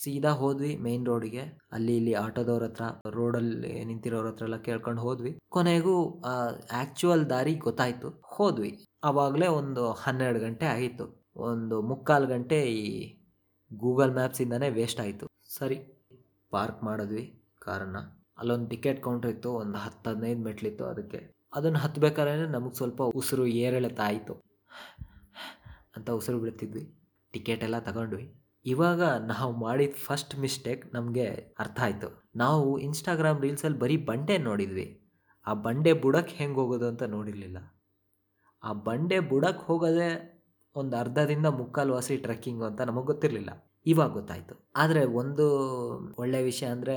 ಸೀದಾ 0.00 0.32
ಹೋದ್ವಿ 0.40 0.72
ಮೇನ್ 0.86 1.04
ರೋಡಿಗೆ 1.10 1.44
ಅಲ್ಲಿ 1.76 1.94
ಇಲ್ಲಿ 2.00 2.14
ಆಟೋದವ್ರ 2.24 2.66
ಹತ್ರ 2.68 2.84
ರೋಡಲ್ಲಿ 3.16 3.72
ನಿಂತಿರೋರ 3.90 4.26
ಹತ್ರ 4.30 4.44
ಎಲ್ಲ 4.48 4.58
ಕೇಳ್ಕೊಂಡು 4.68 5.00
ಹೋದ್ವಿ. 5.06 5.32
ಕೊನೆಗೂ 5.54 5.94
ಆ್ಯಕ್ಚುಯಲ್ 6.78 7.24
ದಾರಿ 7.32 7.54
ಗೊತ್ತಾಯ್ತು. 7.66 8.08
ಹೋದ್ವಿ. 8.36 8.72
ಆವಾಗಲೇ 9.10 9.48
ಒಂದು 9.60 9.84
ಹನ್ನೆರಡು 10.02 10.40
ಗಂಟೆ 10.46 10.66
ಆಯಿತು 10.76 11.06
ಒಂದು 11.50 11.76
ಮುಕ್ಕಾಲು 11.90 12.26
ಗಂಟೆ 12.34 12.58
ಈ 12.80 12.84
ಗೂಗಲ್ 13.70 14.12
ಮ್ಯಾಪ್ಸಿಂದನೇ 14.18 14.68
ವೇಸ್ಟ್ 14.78 15.00
ಆಯಿತು. 15.04 15.26
ಸರಿ 15.58 15.78
ಪಾರ್ಕ್ 16.52 16.80
ಮಾಡಿದ್ವಿ 16.88 17.24
ಕಾರನ್ನು. 17.66 18.02
ಅಲ್ಲೊಂದು 18.40 18.66
ಟಿಕೆಟ್ 18.72 19.00
ಕೌಂಟ್ರ್ 19.06 19.30
ಇತ್ತು, 19.34 19.50
ಒಂದು 19.62 19.78
ಹತ್ತು 19.84 20.06
ಹದಿನೈದು 20.10 20.42
ಮೆಟ್ಲಿತ್ತು 20.48 20.84
ಅದಕ್ಕೆ. 20.92 21.20
ಅದನ್ನು 21.56 21.78
ಹತ್ಬೇಕಾದ್ರೆ 21.84 22.46
ನಮಗೆ 22.56 22.76
ಸ್ವಲ್ಪ 22.80 23.02
ಉಸಿರು 23.20 23.44
ಏರೆಳೆತ 23.64 24.00
ಆಯಿತು 24.08 24.34
ಅಂತ 25.96 26.08
ಉಸಿರು 26.18 26.38
ಬಿಡ್ತಿದ್ವಿ. 26.44 26.84
ಟಿಕೆಟ್ 27.34 27.62
ಎಲ್ಲ 27.68 27.78
ತಗೊಂಡ್ವಿ. 27.88 28.26
ಇವಾಗ 28.66 29.02
ನಾವು 29.02 29.52
ಮಾಡಿದ 29.56 29.96
ಫಸ್ಟ್ 30.06 30.34
ಮಿಸ್ಟೇಕ್ 30.38 30.94
ನಮಗೆ 30.94 31.26
ಅರ್ಥ 31.58 31.78
ಆಯಿತು. 31.80 32.08
ನಾವು 32.36 32.78
ಇನ್ಸ್ಟಾಗ್ರಾಮ್ 32.78 33.42
ರೀಲ್ಸಲ್ಲಿ 33.42 33.78
ಬರೀ 33.78 33.96
ಬಂಡೆ 33.96 34.38
ನೋಡಿದ್ವಿ. 34.38 34.86
ಆ 35.46 35.52
ಬಂಡೆ 35.66 35.92
ಬುಡಕ್ಕೆ 35.92 36.34
ಹೆಂಗೆ 36.34 36.58
ಹೋಗೋದು 36.60 36.86
ಅಂತ 36.88 37.02
ನೋಡಿರಲಿಲ್ಲ. 37.02 37.58
ಆ 38.62 38.72
ಬಂಡೆ 38.72 39.20
ಬುಡಕ್ಕೆ 39.20 39.64
ಹೋಗೋದೇ 39.64 40.10
ಒಂದು 40.76 40.96
ಅರ್ಧದಿಂದ 40.96 41.46
ಮುಕ್ಕಾಲು 41.60 41.92
ವಾಸಿ 41.94 42.16
ಟ್ರೆಕ್ಕಿಂಗು 42.16 42.64
ಅಂತ 42.64 42.80
ನಮಗೆ 42.80 43.06
ಗೊತ್ತಿರಲಿಲ್ಲ. 43.06 43.50
ಇವಾಗ 43.86 44.10
ಗೊತ್ತಾಯಿತು. 44.12 44.54
ಆದರೆ 44.76 45.04
ಒಂದು 45.20 45.44
ಒಳ್ಳೆಯ 46.18 46.42
ವಿಷಯ 46.42 46.66
ಅಂದರೆ 46.66 46.96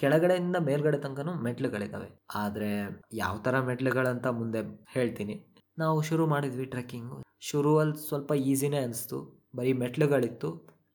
ಕೆಳಗಡೆಯಿಂದ 0.00 0.56
ಮೇಲ್ಗಡೆ 0.56 0.98
ತನಕನೂ 0.98 1.32
ಮೆಟ್ಲುಗಳಿದ್ದಾವೆ 1.46 2.08
ಆದರೆ 2.34 2.70
ಯಾವ 3.14 3.38
ಥರ 3.38 3.60
ಮೆಟ್ಲುಗಳಂತ 3.60 4.26
ಮುಂದೆ 4.26 4.60
ಹೇಳ್ತೀನಿ. 4.90 5.34
ನಾವು 5.78 6.02
ಶುರು 6.02 6.26
ಮಾಡಿದ್ವಿ 6.26 6.64
ಟ್ರೆಕ್ಕಿಂಗು 6.64 7.16
ಶುರುವಲ್ಲಿ 7.40 7.98
ಸ್ವಲ್ಪ 8.08 8.32
ಈಸಿನೇ 8.52 8.78
ಅನಿಸ್ತು. 8.78 9.18
ಬರೀ 9.56 9.72
ಮೆಟ್ಲುಗಳಿತ್ತು. 9.72 10.50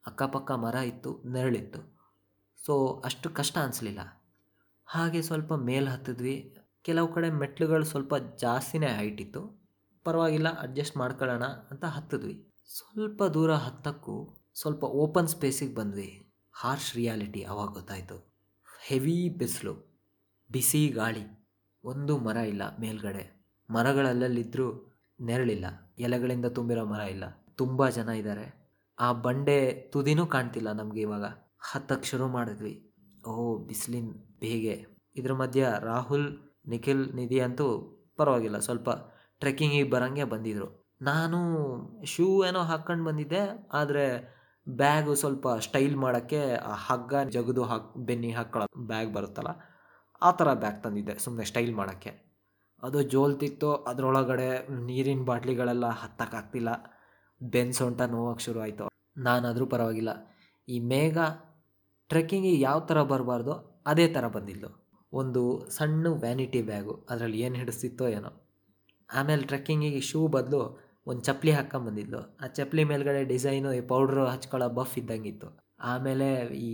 ಅಕ್ಕಪಕ್ಕ 0.06 0.52
ಮರ 0.52 0.76
ಇತ್ತು, 0.76 1.24
ನೆರಳಿತ್ತು. 1.24 2.00
ಸೊ, 2.66 3.02
ಅಷ್ಟು 3.06 3.30
ಕಷ್ಟ 3.30 3.58
ಅನಿಸ್ಲಿಲ್ಲ. 3.58 4.24
ಹಾಗೆ 4.86 5.22
ಸ್ವಲ್ಪ 5.22 5.54
ಮೇಲೆ 5.54 5.90
ಹತ್ತಿದ್ವಿ. 5.90 6.58
ಕೆಲವು 6.82 7.14
ಕಡೆ 7.14 7.30
ಮೆಟ್ಲುಗಳು 7.30 7.84
ಸ್ವಲ್ಪ 7.84 8.16
ಜಾಸ್ತಿನೇ 8.16 8.88
ಹೈಟ್ 8.88 9.22
ಇತ್ತು 9.22 9.64
ಪರವಾಗಿಲ್ಲ, 10.04 10.60
ಅಡ್ಜಸ್ಟ್ 10.60 10.98
ಮಾಡ್ಕೊಳ್ಳೋಣ 10.98 11.44
ಅಂತ 11.44 11.86
ಹತ್ತಿದ್ವಿ. 11.86 12.52
ಸ್ವಲ್ಪ 12.68 13.24
ದೂರ 13.24 13.54
ಹತ್ತಕ್ಕೂ 13.54 14.44
ಸ್ವಲ್ಪ 14.54 14.84
ಓಪನ್ 14.84 15.28
ಸ್ಪೇಸಿಗೆ 15.28 15.76
ಬಂದ್ವಿ. 15.76 16.32
ಹಾರ್ಷ್ 16.54 16.96
ರಿಯಾಲಿಟಿ 16.96 17.44
ಅವಾಗ 17.44 17.70
ಗೊತ್ತಾಯಿತು. 17.70 18.34
ಹೆವಿ 18.88 19.30
ಬಿಸಿಲು, 19.30 20.04
ಬಿಸಿ 20.52 20.88
ಗಾಳಿ, 20.88 21.50
ಒಂದು 21.84 22.18
ಮರ 22.18 22.36
ಇಲ್ಲ 22.36 22.78
ಮೇಲ್ಗಡೆ. 22.78 23.46
ಮರಗಳಲ್ಲಲ್ಲಿದ್ದರೂ 23.70 24.96
ನೆರಳಿಲ್ಲ. 25.20 25.66
ಎಲೆಗಳಿಂದ 26.00 26.46
ತುಂಬಿರೋ 26.46 26.86
ಮರ 26.86 27.00
ಇಲ್ಲ. 27.00 27.24
ತುಂಬ 27.56 27.90
ಜನ 27.90 28.10
ಇದ್ದಾರೆ 28.10 28.62
ಆ 29.00 29.12
ಬಂಡೆ 29.12 29.72
ತುದಿನೂ 29.72 30.25
ಕಾಣ್ತಿಲ್ಲ 30.25 30.72
ನಮಗೆ 30.72 31.01
ಇವಾಗ. 31.01 31.24
ಹತ್ತಕ್ಕೆ 31.72 32.07
ಶುರು 32.07 32.28
ಮಾಡಿದ್ವಿ. 32.28 32.94
ಓ, 33.28 33.57
ಬಿಸಿಲಿನ 33.57 34.12
ಬೇಗೆ. 34.39 34.86
ಇದ್ರ 35.15 35.34
ಮಧ್ಯ 35.34 35.74
ರಾಹುಲ್, 35.79 36.38
ನಿಖಿಲ್, 36.68 37.15
ನಿಧಿ 37.15 37.39
ಅಂತೂ 37.39 37.68
ಪರವಾಗಿಲ್ಲ. 38.18 38.58
ಸ್ವಲ್ಪ 38.60 38.89
ಟ್ರೆಕ್ಕಿಂಗಿಗೆ 39.39 39.89
ಬರೋಂಗೆ 39.89 40.24
ಬಂದಿದ್ದರು 40.24 40.84
ನಾನು 41.01 41.39
ಶೂ 42.06 42.46
ಏನೋ 42.46 42.60
ಹಾಕ್ಕೊಂಡು 42.60 43.06
ಬಂದಿದ್ದೆ. 43.06 43.70
ಆದರೆ 43.74 44.34
ಬ್ಯಾಗು 44.70 45.15
ಸ್ವಲ್ಪ 45.15 45.48
ಸ್ಟೈಲ್ 45.60 45.98
ಮಾಡೋಕ್ಕೆ 45.98 46.56
ಆ 46.56 46.74
ಹಗ್ಗ 46.74 47.13
ಜಗದು 47.29 47.63
ಹಾಕ್, 47.63 47.98
ಬೆನ್ನಿ 47.98 48.32
ಹಾಕ್ಕೊಳ್ಳೋ 48.32 48.88
ಬ್ಯಾಗ್ 48.88 49.13
ಬರುತ್ತಲ್ಲ, 49.13 49.48
ಆ 50.22 50.32
ಥರ 50.32 50.53
ಬ್ಯಾಗ್ 50.53 50.84
ತಂದಿದ್ದೆ 50.84 51.20
ಸುಮ್ಮನೆ 51.20 51.46
ಸ್ಟೈಲ್ 51.46 51.75
ಮಾಡೋಕ್ಕೆ. 51.75 52.34
ಅದು 52.84 53.01
ಜೋಲ್ತಿತ್ತು. 53.01 53.75
ಅದರೊಳಗಡೆ 53.75 54.68
ನೀರಿನ 54.86 55.25
ಬಾಟ್ಲಿಗಳೆಲ್ಲ 55.25 55.86
ಹತ್ತಕ್ಕಾಗ್ತಿಲ್ಲ. 55.89 56.70
ಬೆನ್ 57.42 57.74
ಸೊಂಟ 57.74 58.02
ನೋವಾಗಿ 58.02 58.44
ಶುರು 58.44 58.60
ಆಯಿತು. 58.60 58.86
ನಾನಾದರೂ 59.18 59.66
ಪರವಾಗಿಲ್ಲ. 59.66 60.12
ಈ 60.68 60.80
ಮೇಘ 60.80 61.18
ಟ್ರೆಕ್ಕಿಂಗಿಗೆ 62.10 62.60
ಯಾವ 62.60 62.80
ಥರ 62.80 63.02
ಬರಬಾರ್ದೋ 63.04 63.54
ಅದೇ 63.86 64.08
ಥರ 64.08 64.28
ಬಂದಿದ್ದು. 64.28 64.70
ಒಂದು 65.13 65.42
ಸಣ್ಣ 65.70 66.08
ವ್ಯಾನಿಟಿ 66.24 66.62
ಬ್ಯಾಗು. 66.62 66.94
ಅದರಲ್ಲಿ 67.10 67.40
ಏನು 67.40 67.56
ಹಿಡಿಸ್ತಿತ್ತೋ 67.56 68.08
ಏನೋ. 68.08 68.32
ಆಮೇಲೆ 69.10 69.44
ಟ್ರೆಕ್ಕಿಂಗಿಗೆ 69.44 70.02
ಶೂ 70.02 70.28
ಬದಲು 70.28 70.62
ಒಂದು 71.08 71.22
ಚಪ್ಪಲಿ 71.24 71.52
ಹಾಕ್ಕೊಂಬಂದಿದ್ಲು 71.52 72.20
ಆ 72.44 72.48
ಚಪ್ಪಲಿ 72.48 72.84
ಮೇಲ್ಗಡೆ 72.84 73.24
ಡಿಸೈನು, 73.24 73.74
ಈ 73.74 73.82
ಪೌಡ್ರು 73.82 74.25
ಹಚ್ಕೊಳ್ಳೋ 74.25 74.70
ಬಫ್ 74.70 74.98
ಇದ್ದಂಗಿತ್ತು. 74.98 75.48
ಆಮೇಲೆ 75.80 76.28
ಈ 76.56 76.72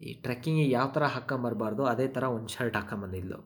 ಈ 0.00 0.14
ಟ್ರೆಕ್ಕಿಂಗಿಗೆ 0.14 0.70
ಯಾವ 0.70 0.88
ಥರ 0.88 1.04
ಹಾಕ್ಕೊಂಬರ್ಬಾರ್ದು 1.04 1.84
ಅದೇ 1.84 2.06
ಥರ 2.08 2.24
ಒಂದು 2.24 2.48
ಶರ್ಟ್ 2.48 2.76
ಹಾಕೊಂಬಂದಿದ್ಲು 2.76 3.38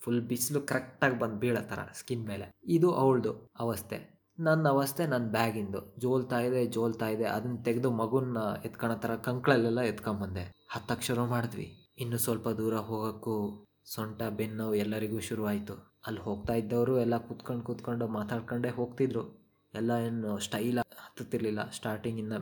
ಫುಲ್ 0.00 0.20
ಬಿಸಿಲು 0.20 0.60
ಕರೆಕ್ಟಾಗಿ 0.60 1.18
ಬಂದು 1.18 1.36
ಬೀಳೋ 1.36 1.60
ಥರ 1.62 1.80
ಸ್ಕಿನ್ 1.92 2.24
ಮೇಲೆ. 2.26 2.46
ಇದು 2.66 2.88
ಅವಳದು 2.92 3.32
ಅವಸ್ಥೆ. 3.60 3.98
ನನ್ನ 4.38 4.68
ಅವಸ್ಥೆ 4.68 5.06
ನನ್ನ 5.06 5.30
ಬ್ಯಾಗಿಂದು. 5.30 5.94
ಜೋಲ್ತಾ 5.98 6.38
ಇದೆ 6.40 6.66
ಜೋಲ್ತಾ 6.66 7.08
ಇದೆ. 7.08 7.24
ಅದನ್ನ 7.24 7.62
ತೆಗೆದು 7.62 7.90
ಮಗುನ 7.90 8.36
ಎತ್ಕೊಳೋ 8.64 8.94
ಥರ 8.94 9.16
ಕಂಕ್ಳಲ್ಲೆಲ್ಲ 9.16 9.80
ಎತ್ಕೊಂಬಂದೆ. 9.80 10.66
ಹತ್ತಕ್ಕೆ 10.70 11.06
ಶುರು 11.06 11.26
ಮಾಡಿದ್ವಿ. 11.26 11.78
ಇನ್ನು 11.98 12.18
ಸ್ವಲ್ಪ 12.18 12.48
ದೂರ 12.48 12.76
ಹೋಗೋಕ್ಕೂ 12.76 13.66
ಸೊಂಟ, 13.84 14.22
ಬೆನ್ನು 14.22 14.74
ಎಲ್ಲರಿಗೂ 14.74 15.20
ಶುರುವಾಯಿತು. 15.20 15.94
ಅಲ್ಲಿ 16.06 16.20
ಹೋಗ್ತಾ 16.20 16.54
ಇದ್ದವರು 16.54 16.98
ಎಲ್ಲ 16.98 17.16
ಕೂತ್ಕೊಂಡು 17.16 17.64
ಕೂತ್ಕೊಂಡು 17.64 18.08
ಮಾತಾಡ್ಕೊಂಡೇ 18.08 18.68
ಹೋಗ್ತಿದ್ರು. 18.68 19.42
ಎಲ್ಲ 19.74 19.90
ಏನು 19.90 20.38
ಸ್ಟೈಲ್ 20.38 20.78
ಹತ್ತುತ್ತಿರಲಿಲ್ಲ 20.78 21.70
ಸ್ಟಾರ್ಟಿಂಗಿಂದ 21.70 22.32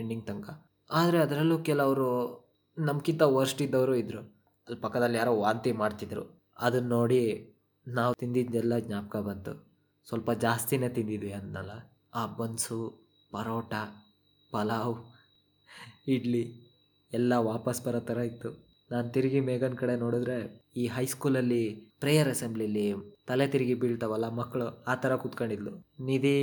ಎಂಡಿಂಗ್ 0.00 0.26
ತನಕ. 0.26 0.66
ಆದರೆ 0.90 1.18
ಅದರಲ್ಲೂ 1.18 1.58
ಕೆಲವರು 1.58 2.08
ನಮ್ಗಿಂತ 2.78 3.22
ವರ್ಸ್ಟ್ 3.22 3.62
ಇದ್ದವರು 3.62 3.94
ಇದ್ದರು 3.94 4.18
ಅಲ್ಲಿ 4.68 4.80
ಪಕ್ಕದಲ್ಲಿ 4.80 5.18
ಯಾರೋ 5.18 5.36
ವಾಂತಿ 5.36 5.72
ಮಾಡ್ತಿದ್ರು. 5.72 6.42
ಅದನ್ನ 6.58 6.88
ನೋಡಿ 6.88 7.52
ನಾವು 7.86 8.14
ತಿಂದಿದ್ದೆಲ್ಲ 8.14 8.78
ಜ್ಞಾಪಕ 8.78 9.16
ಬಂತು. 9.16 9.69
ಸ್ವಲ್ಪ 10.10 10.30
ಜಾಸ್ತಿನೇ 10.44 10.88
ತಿಂದಿದ್ವಿ 10.94 11.32
ಅಂದಲ್ಲ 11.38 11.72
ಆ 12.20 12.22
ಬನ್ಸು, 12.38 12.78
ಪರೋಟ, 13.32 13.74
ಪಲಾವ್, 14.52 14.96
ಇಡ್ಲಿ 16.14 16.42
ಎಲ್ಲ 17.12 17.32
ವಾಪಸ್ 17.50 17.80
ಬರೋ 17.84 18.00
ಥರ 18.08 18.18
ಇತ್ತು. 18.30 18.50
ನಾನು 18.90 19.08
ತಿರುಗಿ 19.14 19.40
ಮೇಘನ್ 19.48 19.76
ಕಡೆ 19.80 19.94
ನೋಡಿದ್ರೆ 20.02 20.36
ಈ 20.76 20.84
ಹೈಸ್ಕೂಲಲ್ಲಿ 20.94 21.62
ಪ್ರೇಯರ್ 22.00 22.30
ಅಸೆಂಬ್ಲಿಲಿ 22.32 22.84
ತಲೆ 23.28 23.46
ತಿರುಗಿ 23.52 23.76
ಬೀಳ್ತಾವಲ್ಲ 23.82 24.28
ಮಕ್ಕಳು 24.38 24.66
ಆ 24.92 24.94
ಥರ 24.94 25.12
ಕೂತ್ಕೊಂಡಿದ್ಲು. 25.16 25.72
ನಿಧಿ, 26.08 26.38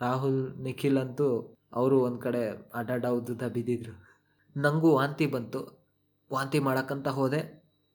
ರಾಹುಲ್, 0.00 0.40
ನಿಖಿಲ್ 0.66 1.00
ಅಂತೂ 1.02 1.28
ಅವರು 1.72 1.98
ಒಂದು 2.06 2.20
ಕಡೆ 2.26 2.42
ಅಡ್ಡಾಡ 2.74 3.06
ಉದ್ದುದ 3.18 3.44
ಬಿದ್ದಿದ್ರು. 3.56 3.94
ನನಗೂ 4.56 4.88
ವಾಂತಿ 4.98 5.26
ಬಂತು. 5.34 5.60
ವಾಂತಿ 6.30 6.58
ಮಾಡೋಕ್ಕಂತ 6.68 7.08
ಹೋದೆ, 7.18 7.42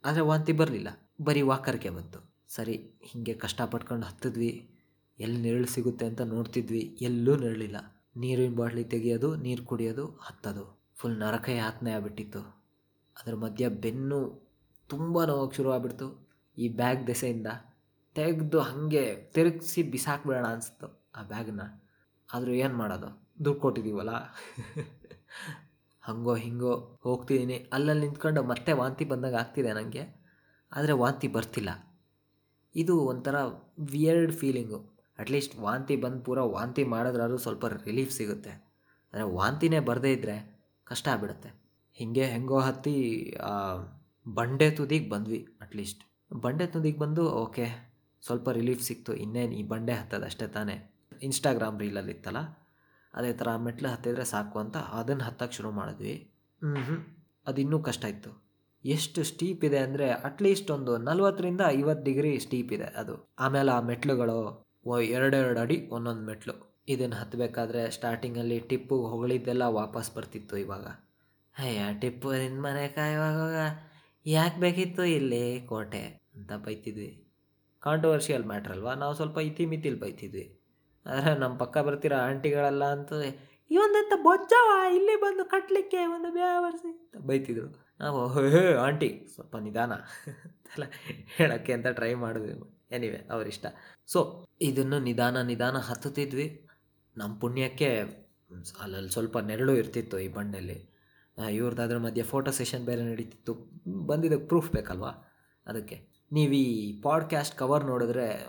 ಆದರೆ 0.03 0.25
ವಾಂತಿ 0.31 0.55
ಬರಲಿಲ್ಲ. 0.61 0.89
ಬರೀ 1.21 1.43
ವಾಕರ್ಕೆ 1.51 1.91
ಬಂತು. 1.97 2.21
ಸರಿ, 2.55 2.77
ಹೀಗೆ 3.09 3.33
ಕಷ್ಟಪಟ್ಕೊಂಡು 3.45 4.05
ಹತ್ತಿದ್ವಿ. 4.05 4.53
ಎಲ್ಲಿ 5.19 5.39
ನೆರಳು 5.41 5.67
ಸಿಗುತ್ತೆ 5.67 6.05
ಅಂತ 6.05 6.21
ನೋಡ್ತಿದ್ವಿ, 6.21 6.97
ಎಲ್ಲೂ 7.01 7.35
ನೆರಳಿಲ್ಲ. 7.35 7.77
ನೀರಿನ 8.17 8.55
ಬಾಟ್ಲಿ 8.55 8.83
ತೆಗೆಯೋದು, 8.83 9.35
ನೀರು 9.35 9.63
ಕುಡಿಯೋದು, 9.63 10.05
ಹತ್ತೋದು. 10.21 10.93
ಫುಲ್ 10.95 11.19
ನರಕ 11.19 11.49
ಯಾತನೆ 11.49 11.91
ಆಗ್ಬಿಟ್ಟಿತ್ತು. 11.91 12.41
ಅದ್ರ 13.19 13.35
ಮಧ್ಯ 13.35 13.69
ಬೆನ್ನು 13.69 14.19
ತುಂಬ 14.89 15.25
ನೋವಕ್ಕೆ 15.25 15.55
ಶುರು 15.55 15.71
ಆಗ್ಬಿಡ್ತು. 15.71 16.07
ಈ 16.57 16.69
ಬ್ಯಾಗ್ 16.69 17.07
ದೆಸೆಯಿಂದ 17.07 17.47
ತೆಗೆದು 18.15 18.59
ಹಾಗೆ 18.59 19.15
ತಿರುಗಿಸಿ 19.15 19.83
ಬಿಸಾಕ್ಬಿಡೋಣ 19.83 20.45
ಅನಿಸ್ತು 20.45 20.87
ಆ 21.15 21.23
ಬ್ಯಾಗ್ನ. 21.23 21.61
ಆದರೂ 22.33 22.51
ಏನು 22.51 22.73
ಮಾಡೋದು? 22.73 23.09
ದುಡ್ಡು 23.45 23.59
ಕೊಟ್ಟಿದ್ದೀವಲ್ಲ 23.59 24.11
ಹಂಗೋ 26.03 26.33
ಹಿಂಗೋ 26.35 26.73
ಹೋಗ್ತಿದ್ದೀನಿ 27.03 27.57
ಅಲ್ಲಲ್ಲಿ 27.73 28.05
ನಿಂತ್ಕೊಂಡು 28.05 28.43
ಮತ್ತೆ 28.43 28.73
ವಾಂತಿ 28.73 29.05
ಬಂದಾಗ 29.05 29.35
ಆಗ್ತಿದೆ 29.35 29.71
ನನಗೆ 29.73 30.03
ಆದರೆ 30.71 30.93
ವಾಂತಿ 30.93 31.27
ಬರ್ತಿಲ್ಲ. 31.27 31.69
ಇದು 32.75 32.99
ಒಂಥರ 32.99 33.35
ವಿಯರ್ಡ್ 33.91 34.31
ಫೀಲಿಂಗು 34.31 34.94
ಅಟ್ಲೀಸ್ಟ್ 35.19 35.53
ವಾಂತಿ 35.65 35.95
ಬಂದು 36.03 36.19
ಪೂರ 36.27 36.39
ವಾಂತಿ 36.55 36.83
ಮಾಡಿದ್ರಾದ್ರೂ 36.93 37.37
ಸ್ವಲ್ಪ 37.45 37.65
ರಿಲೀಫ್ 37.87 38.13
ಸಿಗುತ್ತೆ. 38.19 38.53
ಅಂದರೆ 39.13 39.25
ವಾಂತಿನೇ 39.37 39.79
ಬರದೇ 39.89 40.11
ಇದ್ದರೆ 40.17 40.35
ಕಷ್ಟ 40.87 41.07
ಆಗ್ಬಿಡುತ್ತೆ. 41.13 41.49
ಹೀಗೆ 41.97 42.25
ಹೆಂಗೋ 42.33 42.59
ಹತ್ತಿ 42.67 42.95
ಬಂಡೆ 44.37 44.67
ತುದಿಗೆ 44.77 45.07
ಬಂದ್ವಿ 45.13 45.39
ಅಟ್ಲೀಸ್ಟ್ 45.63 46.01
ಬಂಡೆ 46.43 46.65
ತುದಿಗೆ 46.73 46.99
ಬಂದು 47.03 47.23
ಓಕೆ 47.43 47.65
ಸ್ವಲ್ಪ 48.23 48.47
ರಿಲೀಫ್ 48.59 48.83
ಸಿಕ್ತು. 48.89 49.11
ಇನ್ನೇನು 49.23 49.53
ಈ 49.59 49.63
ಬಂಡೆ 49.73 49.93
ಹತ್ತದ 49.99 50.23
ಅಷ್ಟೇ 50.31 50.47
ತಾನೇ. 50.55 50.75
ಇನ್ಸ್ಟಾಗ್ರಾಮ್ 51.27 51.77
ರೀಲಲ್ಲಿ 51.83 52.11
ಇತ್ತಲ್ಲ, 52.15 52.39
ಅದೇ 53.13 53.31
ಥರ 53.39 53.49
ಮೆಟ್ಲು 53.65 53.87
ಹತ್ತಿದ್ರೆ 53.93 54.25
ಸಾಕು 54.31 54.57
ಅಂತ 54.63 54.77
ಅದನ್ನು 54.99 55.23
ಹತ್ತಕ್ಕೆ 55.27 55.55
ಶುರು 55.57 55.71
ಮಾಡಿದ್ವಿ. 55.79 56.15
ಹ್ಞೂ 56.61 56.97
ಅದು 57.47 57.59
ಇನ್ನೂ 57.63 57.77
ಕಷ್ಟ 57.87 58.03
ಇತ್ತು. 58.13 58.31
ಎಷ್ಟು 58.83 59.19
ಸ್ಟೀಪ್ 59.29 59.61
ಇದೆ 59.67 59.79
ಅಂದರೆ 59.85 60.07
ಅಟ್ಲೀಸ್ಟ್ 60.29 60.69
ಒಂದು 60.75 60.93
ನಲ್ವತ್ತರಿಂದ 61.07 61.61
ಐವತ್ತು 61.77 62.03
ಡಿಗ್ರಿ 62.09 62.31
ಸ್ಟೀಪ್ 62.45 62.71
ಇದೆ 62.77 62.87
ಅದು. 63.01 63.15
ಆಮೇಲೆ 63.45 63.71
ಆ 63.77 63.79
ಮೆಟ್ಲುಗಳು 63.91 64.39
ಎರಡೆರಡು 64.93 65.59
ಅಡಿ, 65.59 65.89
ಒಂದೊಂದು 65.91 66.25
ಮೆಟ್ಲು. 66.25 66.75
ಇದನ್ನು 66.87 67.15
ಹತ್ತಬೇಕಾದ್ರೆ 67.15 67.91
ಸ್ಟಾರ್ಟಿಂಗಲ್ಲಿ 67.91 68.59
ಟಿಪ್ಪು 68.59 69.05
ಹೊಗಳಿದ್ದೆಲ್ಲ 69.05 69.61
ವಾಪಸ್ 69.61 70.15
ಬರ್ತಿತ್ತು 70.15 70.57
ಇವಾಗ. 70.57 70.87
ಅಯ್ಯ, 71.59 71.99
ಟಿಪ್ಪು 71.99 72.31
ನಿನ್ನ 72.31 72.61
ಮನೆ 72.61 72.87
ಕಾಯುವಾಗ 72.87 73.55
ಯಾಕೆ 74.25 74.59
ಬೇಕಿತ್ತು 74.59 75.03
ಇಲ್ಲಿ? 75.03 75.61
ಕೋಟೆ 75.65 76.31
ಅಂತ 76.35 76.53
ಬೈತಿದ್ವಿ. 76.53 77.27
ಕಾಂಟ್ರವರ್ಷಿಯಲ್ 77.79 78.45
ಮ್ಯಾಟ್ರ್ 78.45 78.71
ಅಲ್ವಾ? 78.71 78.93
ನಾವು 78.95 79.13
ಸ್ವಲ್ಪ 79.13 79.37
ಇತಿ 79.37 79.65
ಮಿತಿಲಿ 79.65 79.99
ಬೈತಿದ್ವಿ. 79.99 80.61
ಆದರೆ 81.05 81.39
ನಮ್ಮ 81.39 81.57
ಪಕ್ಕ 81.57 81.77
ಬರ್ತಿರೋ 81.77 82.15
ಆಂಟಿಗಳೆಲ್ಲ 82.15 82.83
ಅಂತೂ 82.83 83.21
ಇವೊಂದಂತ 83.71 84.13
ಬೊಜ್ಜವ 84.23 84.95
ಇಲ್ಲಿ 84.95 85.15
ಬಂದು 85.21 85.45
ಕಟ್ಟಲಿಕ್ಕೆ 85.45 86.05
ಒಂದು 86.05 86.33
ಬೇವರ್ಸಿ 86.33 86.87
ಅಂತ 86.87 87.17
ಬೈತಿದ್ರು. 87.25 87.85
ನಾವು 87.99 88.19
ಆಂಟಿ, 88.77 89.27
ಸ್ವಲ್ಪ 89.35 89.57
ನಿಧಾನ 89.57 89.93
ಅಂತೆಲ್ಲ 89.93 90.83
ಹೇಳೋಕ್ಕೆ 91.37 91.73
ಅಂತ 91.73 91.87
ಟ್ರೈ 91.87 92.13
ಮಾಡಿದ್ವಿ 92.13 92.74
ಎನಿವೆ 92.91 93.17
ಅವರಿಷ್ಟ. 93.31 93.65
ಸೊ 94.07 94.45
ಇದನ್ನು 94.61 94.99
ನಿಧಾನ 94.99 95.41
ನಿಧಾನ 95.41 95.77
ಹತ್ತುತ್ತಿದ್ವಿ. 95.77 96.67
ನಮ್ಮ 97.17 97.39
ಪುಣ್ಯಕ್ಕೆ 97.39 97.99
ಅಲ್ಲಲ್ಲಿ 98.81 99.09
ಸ್ವಲ್ಪ 99.09 99.37
ನೆರಳು 99.37 99.75
ಇರ್ತಿತ್ತು 99.75 100.19
ಈ 100.19 100.27
ಬಂಡೆಯಲ್ಲಿ 100.27 100.95
ಇವ್ರದ್ದು 101.51 101.81
ಅದ್ರ 101.81 101.97
ಮಧ್ಯೆ 101.97 102.23
ಫೋಟೋ 102.23 102.51
ಸೆಷನ್ 102.51 102.85
ಬೇರೆ 102.85 103.01
ನಡೀತಿತ್ತು. 103.01 103.53
ಬಂದಿದ್ದಕ್ಕೆ 104.05 104.47
ಪ್ರೂಫ್ 104.47 104.71
ಬೇಕಲ್ವಾ? 104.71 105.09
ಅದಕ್ಕೆ. 105.67 106.07
ನೀವು 106.31 106.53
ಈ 106.53 107.01
ಪಾಡ್ಕ್ಯಾಸ್ಟ್ 107.01 107.57
ಕವರ್ 107.57 107.85
ನೋಡಿದ್ರೆ 107.85 108.47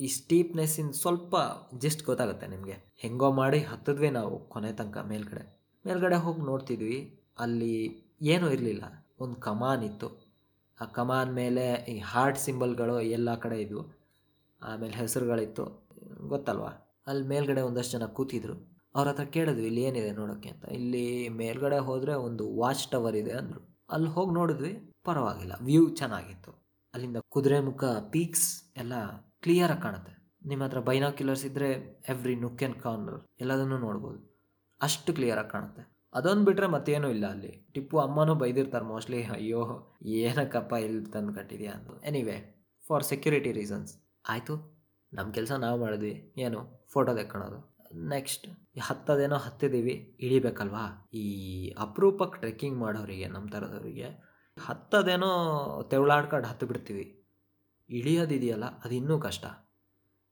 ಈ 0.00 0.06
ಸ್ಟೀಪ್ನೆಸ್ಸಿನ 0.06 0.90
ಸ್ವಲ್ಪ 0.90 1.36
ಜಸ್ಟ್ 1.78 2.04
ಗೊತ್ತಾಗುತ್ತೆ 2.04 2.46
ನಿಮಗೆ. 2.46 2.94
ಹೆಂಗೋ 2.96 3.32
ಮಾಡಿ 3.32 3.58
ಹತ್ತಿದ್ವಿ 3.58 4.10
ನಾವು 4.10 4.48
ಕೊನೆ 4.48 4.72
ತನಕ 4.72 4.98
ಮೇಲ್ಗಡೆ. 4.98 5.66
ಮೇಲ್ಗಡೆ 5.86 6.16
ಹೋಗಿ 6.16 6.40
ನೋಡ್ತಿದ್ವಿ. 6.40 7.20
ಅಲ್ಲಿ 7.38 8.02
ಏನೂ 8.22 8.50
ಇರಲಿಲ್ಲ. 8.50 9.06
ಒಂದು 9.20 9.36
ಕಮಾನ್ 9.36 9.84
ಇತ್ತು. 9.84 10.25
ಆ 10.80 10.84
ಕಮಾನ್ 10.84 11.34
ಮೇಲೆ 11.34 11.74
ಈ 11.74 11.98
ಹಾರ್ಟ್ 11.98 12.38
ಸಿಂಬಲ್ಗಳು 12.38 13.00
ಎಲ್ಲ 13.00 13.34
ಕಡೆ 13.34 13.62
ಇದ್ವು. 13.62 13.96
ಆಮೇಲೆ 14.62 14.94
ಹೆಸರುಗಳಿತ್ತು. 14.94 15.86
ಗೊತ್ತಲ್ವಾ? 16.28 16.68
ಅಲ್ಲಿ 17.06 17.26
ಮೇಲ್ಗಡೆ 17.26 17.60
ಒಂದಷ್ಟು 17.60 17.98
ಜನ 17.98 18.06
ಕೂತಿದ್ರು. 18.06 18.76
ಅವ್ರ 18.94 19.08
ಹತ್ರ 19.08 19.24
ಕೇಳಿದ್ವಿ, 19.24 19.66
ಇಲ್ಲಿ 19.66 19.82
ಏನಿದೆ 19.82 20.10
ನೋಡೋಕ್ಕೆ 20.10 20.48
ಅಂತ? 20.48 20.64
ಇಲ್ಲಿ 20.64 21.28
ಮೇಲ್ಗಡೆ 21.28 21.78
ಹೋದರೆ 21.78 22.14
ಒಂದು 22.14 22.56
ವಾಚ್ 22.56 22.88
ಟವರ್ 22.88 23.16
ಇದೆ 23.16 23.30
ಅಂದರು. 23.30 23.84
ಅಲ್ಲಿ 23.90 24.08
ಹೋಗಿ 24.08 24.34
ನೋಡಿದ್ವಿ, 24.34 24.92
ಪರವಾಗಿಲ್ಲ. 25.04 25.52
ವ್ಯೂ 25.60 25.88
ಚೆನ್ನಾಗಿತ್ತು. 25.88 26.66
ಅಲ್ಲಿಂದ 26.94 27.16
ಕುದುರೆ 27.28 27.60
ಮುಖ 27.60 27.84
ಪೀಕ್ಸ್ 27.84 28.64
ಎಲ್ಲ 28.76 28.92
ಕ್ಲಿಯರಾಗಿ 29.40 29.82
ಕಾಣುತ್ತೆ. 29.82 30.32
ನಿಮ್ಮ 30.46 30.64
ಹತ್ರ 30.64 30.80
ಬೈನಾಕ್ಯುಲರ್ಸ್ 30.80 31.44
ಇದ್ದರೆ 31.44 32.00
ಎವ್ರಿ 32.08 32.36
ನುಕ್ 32.36 32.62
ಆ್ಯಂಡ್ 32.62 32.78
ಕಾರ್ನರ್ 32.78 33.20
ಎಲ್ಲದನ್ನು 33.40 33.78
ನೋಡ್ಬೋದು. 33.78 34.36
ಅಷ್ಟು 34.82 35.12
ಕ್ಲಿಯರಾಗಿ 35.12 35.50
ಕಾಣುತ್ತೆ. 35.50 35.95
ಅದೊಂದು 36.16 36.44
ಬಿಟ್ಟರೆ 36.44 36.66
ಮತ್ತೇನೂ 36.66 37.08
ಇಲ್ಲ 37.08 37.26
ಅಲ್ಲಿ. 37.26 37.52
ಟಿಪ್ಪು 37.74 37.98
ಅಮ್ಮನೂ 37.98 38.34
ಬೈದಿರ್ತಾರೆ 38.34 38.84
ಮೋಸ್ಟ್ಲಿ. 38.84 39.22
ಅಯ್ಯೋ, 39.24 39.62
ಏನಕ್ಕಪ್ಪ 40.22 40.72
ಇಲ್ಲಿ 40.72 41.12
ತಂದು 41.12 41.34
ಕಟ್ಟಿದ್ಯಾ 41.34 41.72
ಅಂತ. 41.72 42.04
ಎನಿವೆ 42.04 42.36
ಫಾರ್ 42.86 43.04
ಸೆಕ್ಯೂರಿಟಿ 43.04 43.52
ರೀಸನ್ಸ್ 43.52 43.92
ಆಯಿತು 44.28 44.54
ನಮ್ಮ 45.14 45.32
ಕೆಲಸ 45.32 45.52
ನಾವು 45.52 45.80
ಮಾಡಿದ್ವಿ. 45.80 46.34
ಏನು 46.38 46.86
ಫೋಟೋ 46.92 47.14
ತೆಕ್ಕೊಳೋದು. 47.14 47.76
ನೆಕ್ಸ್ಟ್ 48.08 48.46
ಹತ್ತದೇನೋ 48.80 49.36
ಹತ್ತಿದ್ದೀವಿ 49.36 50.16
ಇಳಿಬೇಕಲ್ವಾ? 50.20 51.10
ಈ 51.14 51.24
ಅಪರೂಪಕ್ಕೆ 51.78 52.40
ಟ್ರೆಕ್ಕಿಂಗ್ 52.40 52.78
ಮಾಡೋರಿಗೆ 52.78 53.26
ನಮ್ಮ 53.26 53.48
ಥರದವರಿಗೆ 53.48 54.08
ಹತ್ತದೇನೋ 54.58 55.30
ತೆವಳಾಡ್ಕೊಂಡು 55.90 56.48
ಹತ್ತು 56.48 56.66
ಬಿಡ್ತೀವಿ. 56.66 57.06
ಇಳಿಯೋದಿದೆಯಲ್ಲ, 57.90 58.64
ಅದು 58.64 58.94
ಇನ್ನೂ 58.94 59.18
ಕಷ್ಟ. 59.18 59.46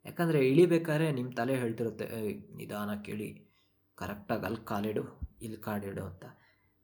ಯಾಕಂದರೆ 0.07 0.41
ಇಳಿಬೇಕಾದ್ರೆ 0.49 1.13
ನಿಮ್ಮ 1.13 1.31
ತಲೆ 1.31 1.55
ಹೇಳ್ತಿರುತ್ತೆ 1.55 2.07
ನಿಧಾನ 2.57 2.91
ಕೇಳಿ. 3.03 3.29
ಕರೆಕ್ಟಾಗಿ 3.99 4.45
ಅಲ್ಲಿ 4.45 4.67
ಕಾಲಿಡು. 4.67 5.24
ಇಲ್ಲಿ 5.45 5.61
ಕಾಲಿಡು 5.61 6.05
ಅಂತ. 6.05 6.25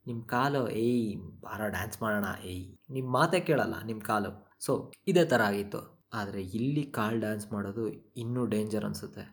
ನಿಮ್ಮ 0.07 0.25
ಕಾಲು, 0.25 0.69
ಏಯ್, 0.69 1.21
ಬಾರ 1.40 1.69
ಡ್ಯಾನ್ಸ್ 1.69 2.02
ಮಾಡೋಣ, 2.02 2.25
ಏಯ್. 2.45 2.93
ನಿಮ್ಮ 2.93 3.12
ಮಾತೇ 3.12 3.40
ಕೇಳಲ್ಲ 3.40 3.83
ನಿಮ್ಮ 3.83 4.02
ಕಾಲು. 4.02 4.31
ಸೊ 4.61 4.93
ಇದೇ 5.07 5.25
ಥರ 5.25 5.43
ಆಗಿತ್ತು. 5.43 6.09
ಆದರೆ 6.12 6.43
ಇಲ್ಲಿ 6.43 6.83
ಕಾಲು 6.83 7.21
ಡ್ಯಾನ್ಸ್ 7.21 7.52
ಮಾಡೋದು 7.52 7.88
ಇನ್ನೂ 8.17 8.47
ಡೇಂಜರ್ 8.47 8.85
ಅನಿಸುತ್ತೆ. 8.85 9.25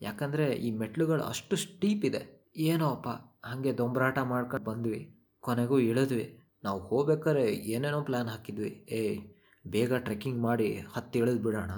ಯಾಕಂದರೆ 0.00 0.52
ಈ 0.52 0.70
ಮೆಟ್ಲುಗಳು 0.70 1.22
ಅಷ್ಟು 1.22 1.56
ಸ್ಟೀಪ್ 1.56 2.04
ಇದೆ. 2.04 2.22
ಏನೋ 2.56 2.90
ಅಪ್ಪ, 2.90 3.08
ಹಾಗೆ 3.46 3.78
ದೊಂಬರಾಟ 3.78 4.18
ಮಾಡ್ಕೊಂಡು 4.18 4.66
ಬಂದ್ವಿ. 4.66 5.00
ಕೊನೆಗೂ 5.40 5.78
ಇಳಿದ್ವಿ. 5.78 6.26
ನಾವು 6.64 6.80
ಹೋಗ್ಬೇಕಾದ್ರೆ 6.80 7.44
ಏನೇನೋ 7.52 8.02
ಪ್ಲ್ಯಾನ್ 8.02 8.28
ಹಾಕಿದ್ವಿ. 8.28 8.86
ಏಯ್, 8.90 9.18
ಬೇಗ 9.66 9.94
ಟ್ರೆಕ್ಕಿಂಗ್ 9.94 10.40
ಮಾಡಿ 10.42 10.68
ಹತ್ತಿ 10.78 11.18
ಇಳಿದು 11.18 11.42
ಬಿಡೋಣ. 11.42 11.70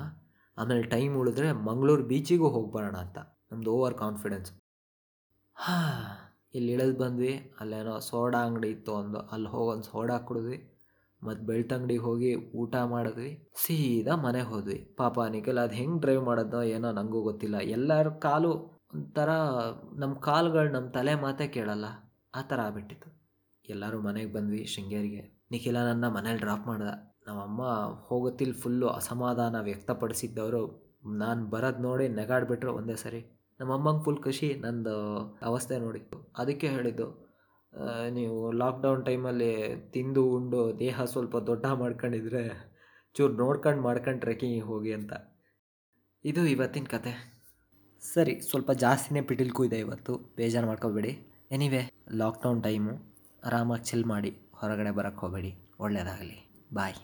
ಆಮೇಲೆ 0.58 0.82
ಟೈಮ್ 0.82 1.16
ಉಳಿದ್ರೆ 1.16 1.52
ಮಂಗಳೂರು 1.52 2.02
ಬೀಚಿಗೂ 2.02 2.48
ಹೋಗಿ 2.48 2.72
ಬರೋಣ 2.72 2.96
ಅಂತ. 2.96 3.18
ನಮ್ಮದು 3.52 3.70
ಓವರ್ 3.70 3.94
ಕಾನ್ಫಿಡೆನ್ಸ್ 3.94 4.52
ಹಾಂ. 5.54 6.15
ಇಲ್ಲಿ 6.56 6.72
ಇಳಿದು 6.72 6.98
ಬಂದ್ವಿ. 6.98 7.52
ಅಲ್ಲೇನೋ 7.60 7.98
ಸೋಡಾ 7.98 8.38
ಅಂಗಡಿ 8.38 8.68
ಇತ್ತು 8.68 8.92
ಒಂದು. 8.92 9.18
ಅಲ್ಲಿ 9.18 9.48
ಹೋಗಿ 9.48 9.70
ಒಂದು 9.72 9.82
ಸೋಡಾ 9.82 10.18
ಕುಡಿದ್ವಿ. 10.18 10.72
ಮತ್ತು 11.22 11.46
ಬೆಳ್ತಂಗಡಿಗೆ 11.46 12.00
ಹೋಗಿ 12.00 12.34
ಊಟ 12.34 12.76
ಮಾಡಿದ್ವಿ. 12.76 13.48
ಸೀದಾ 13.54 14.16
ಮನೆಗೆ 14.16 14.46
ಹೋದ್ವಿ. 14.46 14.94
ಪಾಪ 14.96 15.20
ನಿಖಿಲ್, 15.20 15.58
ಅದು 15.58 15.74
ಹೆಂಗೆ 15.74 16.00
ಡ್ರೈವ್ 16.00 16.24
ಮಾಡೋದೋ 16.24 16.62
ಏನೋ 16.62 16.92
ನನಗೂ 16.92 17.22
ಗೊತ್ತಿಲ್ಲ. 17.22 17.56
ಎಲ್ಲರ 17.56 18.08
ಕಾಲು 18.08 18.50
ಒಂಥರ 18.94 19.28
ನಮ್ಮ 19.94 20.14
ಕಾಲುಗಳು 20.14 20.72
ನಮ್ಮ 20.72 20.90
ತಲೆ 20.90 21.14
ಮಾತೇ 21.14 21.48
ಕೇಳಲ್ಲ. 21.48 21.84
ಆ 22.34 22.42
ಥರ 22.42 22.60
ಆಗ್ಬಿಟ್ಟಿತ್ತು. 22.60 23.30
ಎಲ್ಲರೂ 23.68 24.00
ಮನೆಗೆ 24.00 24.32
ಬಂದ್ವಿ 24.32 24.64
ಶೃಂಗೇರಿಗೆ. 24.64 25.46
ನಿಖಿಲ 25.50 25.76
ನನ್ನ 25.76 26.08
ಮನೇಲಿ 26.08 26.38
ಡ್ರಾಪ್ 26.38 26.66
ಮಾಡ್ದೆ. 26.66 27.16
ನಮ್ಮಮ್ಮ 27.26 27.62
ಹೋಗೋತಿಲ್ 28.06 28.54
ಫುಲ್ಲು 28.54 28.88
ಅಸಮಾಧಾನ 28.88 29.60
ವ್ಯಕ್ತಪಡಿಸಿದ್ದವರು. 29.60 30.86
ನಾನು 31.16 31.46
ಬರೋದು 31.46 31.78
ನೋಡಿ 31.78 32.08
ನೆಗಾಡ್ಬಿಟ್ರು 32.08 32.74
ಒಂದೇ 32.74 32.94
ಸರಿ. 32.94 33.35
ನಮ್ಮಮ್ಮಂಗೆ 33.60 34.02
ಫುಲ್ 34.04 34.22
ಖುಷಿ 34.22 34.48
ನಂದು 34.64 34.96
ಅವಸ್ಥೆ 35.42 35.76
ನೋಡಿತ್ತು 35.78 36.16
ಅದಕ್ಕೆ 36.38 36.68
ಹೇಳಿದ್ದು 36.68 37.06
ನೀವು 38.10 38.36
ಲಾಕ್ಡೌನ್ 38.52 39.02
ಟೈಮಲ್ಲಿ 39.06 39.52
ತಿಂದು, 39.94 40.22
ಉಂಡು, 40.36 40.60
ದೇಹ 40.78 41.04
ಸ್ವಲ್ಪ 41.12 41.36
ದೊಡ್ಡ 41.50 41.66
ಮಾಡ್ಕೊಂಡಿದ್ರೆ 41.82 42.42
ಚೂರು 43.16 43.34
ನೋಡ್ಕೊಂಡು 43.34 43.82
ಮಾಡ್ಕೊಂಡು 43.82 44.20
ಟ್ರೆಕ್ಕಿಂಗಿಗೆ 44.20 44.66
ಹೋಗಿ 44.72 44.92
ಅಂತ. 44.92 45.12
ಇದು 46.24 46.42
ಇವತ್ತಿನ 46.46 46.86
ಕತೆ. 46.90 47.12
ಸರಿ, 48.02 48.34
ಸ್ವಲ್ಪ 48.50 48.70
ಜಾಸ್ತಿನೇ 48.84 49.20
ಪಿಟಿಲ್ಕು 49.30 49.64
ಇದೆ 49.64 49.78
ಇವತ್ತು. 49.78 50.14
ಬೇಜಾರು 50.36 50.66
ಮಾಡ್ಕೋಬೇಡಿ. 50.66 51.12
ಎನಿವೆ 51.50 51.82
ಲಾಕ್ಡೌನ್ 52.22 52.62
ಟೈಮು 52.62 52.94
ಆರಾಮಾಗಿ 53.46 53.84
ಚಿಲ್ 53.90 54.06
ಮಾಡಿ, 54.12 54.32
ಹೊರಗಡೆ 54.60 54.92
ಬರೋಕ್ಕೆ 54.98 55.22
ಹೋಗಬೇಡಿ. 55.24 55.52
ಒಳ್ಳೆಯದಾಗಲಿ 55.80 56.38
ಬಾಯ್ 56.74 56.96